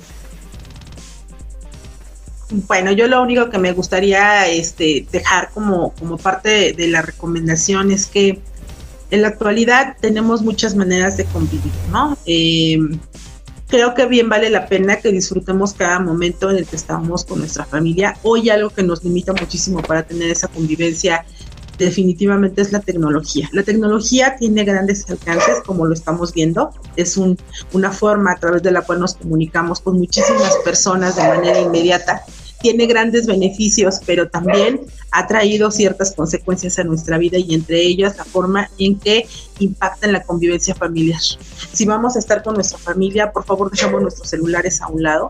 [2.49, 7.91] Bueno, yo lo único que me gustaría este, dejar como, como parte de, la recomendación
[7.91, 8.41] es que
[9.11, 12.17] en la actualidad tenemos muchas maneras de convivir, ¿no?
[12.25, 12.99] Em,
[13.67, 17.39] creo que bien vale la pena que disfrutemos cada momento en el que estamos con
[17.39, 18.17] nuestra familia.
[18.23, 21.25] Hoy algo que nos limita muchísimo para tener esa convivencia
[21.77, 23.49] definitivamente es la tecnología.
[23.51, 26.71] La tecnología tiene grandes alcances, como lo estamos viendo.
[26.95, 27.37] Es un,
[27.73, 32.23] una forma a través de la cual nos comunicamos con muchísimas personas de manera inmediata.
[32.61, 34.81] Tiene grandes beneficios, pero también
[35.11, 39.27] ha traído ciertas consecuencias a nuestra vida y entre ellas la forma en que
[39.59, 41.21] impacta en la convivencia familiar.
[41.71, 45.29] Si vamos a estar con nuestra familia, por favor dejemos nuestros celulares a un lado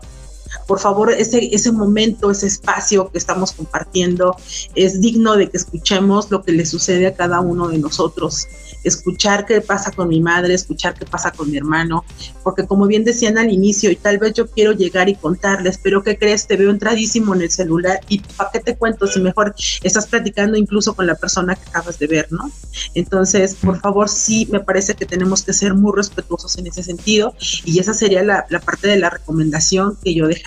[0.66, 4.36] por favor, ese, ese momento, ese espacio que estamos compartiendo
[4.74, 8.48] es digno de que escuchemos lo que le sucede a cada uno de nosotros
[8.84, 12.04] escuchar qué pasa con mi madre, escuchar qué pasa con mi hermano,
[12.42, 16.02] porque como bien decían al inicio, y tal vez yo quiero llegar y contarles, pero
[16.02, 16.46] ¿qué crees?
[16.46, 20.56] Te veo entradísimo en el celular y ¿para qué te cuento si mejor estás platicando
[20.56, 22.50] incluso con la persona que acabas de ver, ¿no?
[22.94, 27.34] Entonces, por favor, sí, me parece que tenemos que ser muy respetuosos en ese sentido
[27.64, 30.37] y esa sería la, la parte de la recomendación que yo dejaría.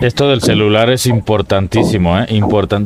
[0.00, 2.26] Esto del celular es importantísimo, ¿eh?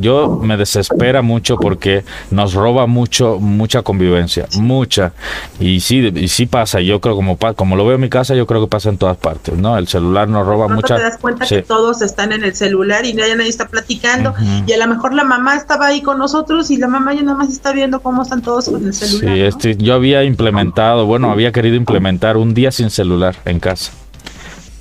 [0.00, 5.12] Yo me desespera mucho porque nos roba mucho, mucha convivencia, mucha.
[5.58, 6.80] Y sí, y sí pasa.
[6.80, 9.16] Yo creo como como lo veo en mi casa, yo creo que pasa en todas
[9.16, 9.76] partes, ¿no?
[9.76, 10.96] El celular nos roba mucha.
[10.96, 14.34] te das cuenta que todos están en el celular y nadie, nadie está platicando
[14.66, 17.38] y a lo mejor la mamá estaba ahí con nosotros y la mamá ya nada
[17.38, 19.34] más está viendo cómo están todos con el celular.
[19.34, 23.92] Sí, este, yo había implementado, bueno, había querido implementar un día sin celular en casa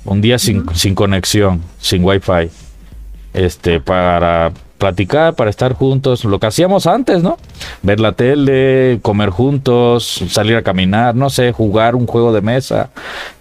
[0.04, 2.50] un día sin, sin conexión, sin wifi,
[3.32, 7.36] este, para platicar, para estar juntos, lo que hacíamos antes, ¿no?
[7.82, 12.88] Ver la tele, comer juntos, salir a caminar, no sé, jugar un juego de mesa,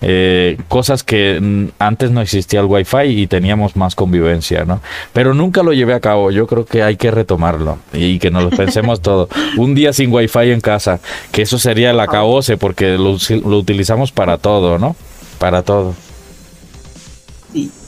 [0.01, 4.81] eh, cosas que antes no existía el wifi y teníamos más convivencia, ¿no?
[5.13, 8.43] Pero nunca lo llevé a cabo, yo creo que hay que retomarlo y que nos
[8.43, 9.29] lo pensemos todo.
[9.57, 10.99] Un día sin wifi en casa,
[11.31, 14.97] que eso sería el acabose porque lo, lo utilizamos para todo, ¿no?
[15.39, 15.95] Para todo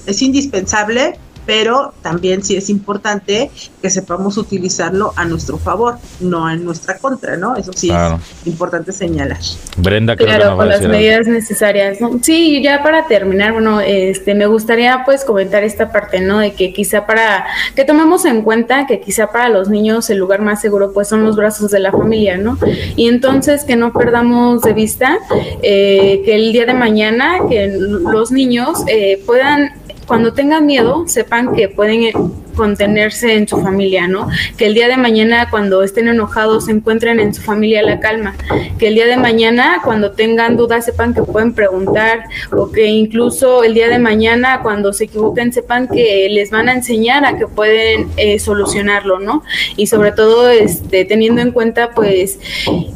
[0.05, 6.55] es indispensable, pero también sí es importante que sepamos utilizarlo a nuestro favor, no a
[6.55, 7.55] nuestra contra, ¿no?
[7.55, 9.39] Eso sí es importante señalar.
[9.77, 11.97] Brenda, claro, con las medidas necesarias.
[12.21, 16.39] Sí, ya para terminar, bueno, este, me gustaría pues comentar esta parte, ¿no?
[16.39, 20.41] De que quizá para que tomemos en cuenta que quizá para los niños el lugar
[20.41, 22.57] más seguro pues son los brazos de la familia, ¿no?
[22.95, 25.17] Y entonces que no perdamos de vista
[25.61, 29.80] eh, que el día de mañana que los niños eh, puedan
[30.11, 32.13] cuando tengan miedo, sepan que pueden eh,
[32.57, 34.27] contenerse en su familia, ¿no?
[34.57, 38.35] Que el día de mañana cuando estén enojados se encuentren en su familia la calma,
[38.77, 43.63] que el día de mañana cuando tengan dudas sepan que pueden preguntar o que incluso
[43.63, 47.47] el día de mañana cuando se equivoquen sepan que les van a enseñar a que
[47.47, 49.43] pueden eh, solucionarlo, ¿no?
[49.77, 52.37] Y sobre todo este, teniendo en cuenta pues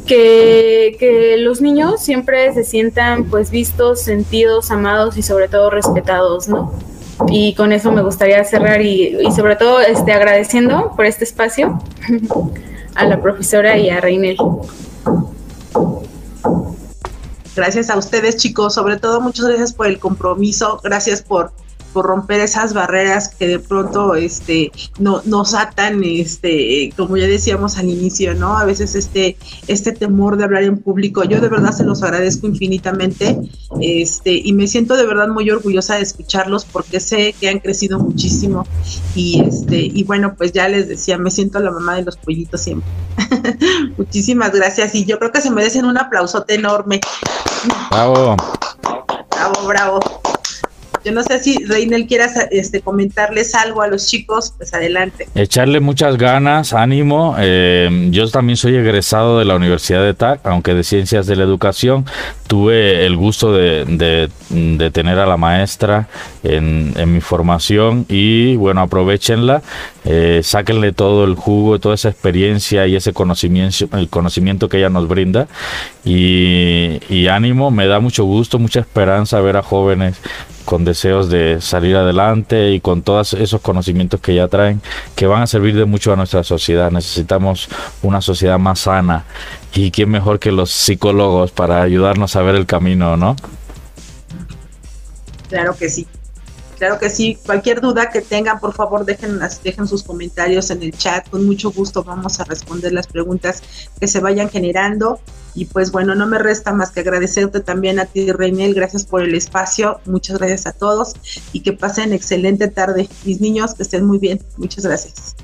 [0.06, 6.46] que, que los niños siempre se sientan pues vistos, sentidos, amados y sobre todo respetados,
[6.46, 6.74] ¿no?
[7.28, 11.78] Y con eso me gustaría cerrar y, sobre todo este, agradeciendo por este espacio
[12.94, 14.36] a la profesora y a Reinel.
[17.54, 21.52] Gracias a ustedes chicos, sobre todo muchas gracias por el compromiso, gracias por
[21.96, 27.78] por romper esas barreras que de pronto este no nos atan este como ya decíamos
[27.78, 31.24] al inicio no a veces este este temor de hablar en público.
[31.24, 33.40] Yo de verdad se los agradezco infinitamente
[33.80, 37.98] este y me siento de verdad muy orgullosa de escucharlos porque sé que han crecido
[37.98, 38.66] muchísimo.
[39.14, 42.60] Y este y bueno pues ya les decía me siento la mamá de los pollitos
[42.60, 42.90] siempre.
[43.96, 47.00] Muchísimas gracias y yo creo que se merecen un aplausote enorme.
[47.90, 48.36] Bravo.
[49.30, 50.00] Bravo bravo
[51.06, 55.28] yo no sé si Reinel quieras este, comentarles algo a los chicos, pues adelante.
[55.36, 57.36] Echarle muchas ganas, ánimo.
[57.38, 61.44] Eh, yo también soy egresado de la Universidad de TAC, aunque de Ciencias de la
[61.44, 62.06] Educación.
[62.48, 64.28] Tuve el gusto de,
[64.92, 66.08] tener a la maestra
[66.42, 69.62] en, mi formación y bueno, aprovechenla,
[70.04, 74.90] eh, sáquenle todo el jugo, toda esa experiencia y ese conocimiento, el conocimiento que ella
[74.90, 75.46] nos brinda.
[76.04, 80.16] Y, y ánimo, me da mucho gusto, mucha esperanza ver a jóvenes
[80.66, 84.82] con deseos de salir adelante y con todos esos conocimientos que ya traen,
[85.14, 86.90] que van a servir de mucho a nuestra sociedad.
[86.90, 87.68] Necesitamos
[88.02, 89.24] una sociedad más sana
[89.72, 93.36] y quién mejor que los psicólogos para ayudarnos a ver el camino, ¿no?
[95.48, 96.06] Claro que sí.
[96.76, 97.38] Claro que sí.
[97.44, 101.28] Cualquier duda que tengan, por favor, dejen, dejen sus comentarios en el chat.
[101.28, 103.62] Con mucho gusto vamos a responder las preguntas
[103.98, 105.18] que se vayan generando.
[105.54, 108.74] Y pues bueno, no me resta más que agradecerte también a ti, Reinel.
[108.74, 110.00] Gracias por el espacio.
[110.04, 111.14] Muchas gracias a todos
[111.52, 113.08] y que pasen excelente tarde.
[113.24, 114.40] Mis niños, que estén muy bien.
[114.58, 115.34] Muchas gracias.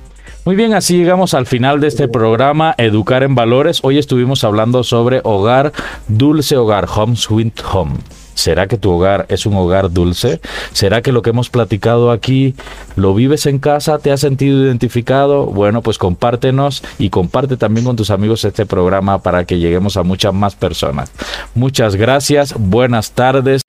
[0.45, 3.79] Muy bien, así llegamos al final de este programa Educar en Valores.
[3.81, 5.71] Hoy estuvimos hablando sobre hogar,
[6.09, 7.95] dulce hogar, home sweet home.
[8.35, 10.41] ¿Será que tu hogar es un hogar dulce?
[10.73, 12.55] ¿Será que lo que hemos platicado aquí
[12.95, 13.99] lo vives en casa?
[13.99, 15.45] ¿Te has sentido identificado?
[15.45, 20.03] Bueno, pues compártenos y comparte también con tus amigos este programa para que lleguemos a
[20.03, 21.11] muchas más personas.
[21.55, 23.62] Muchas gracias, buenas tardes.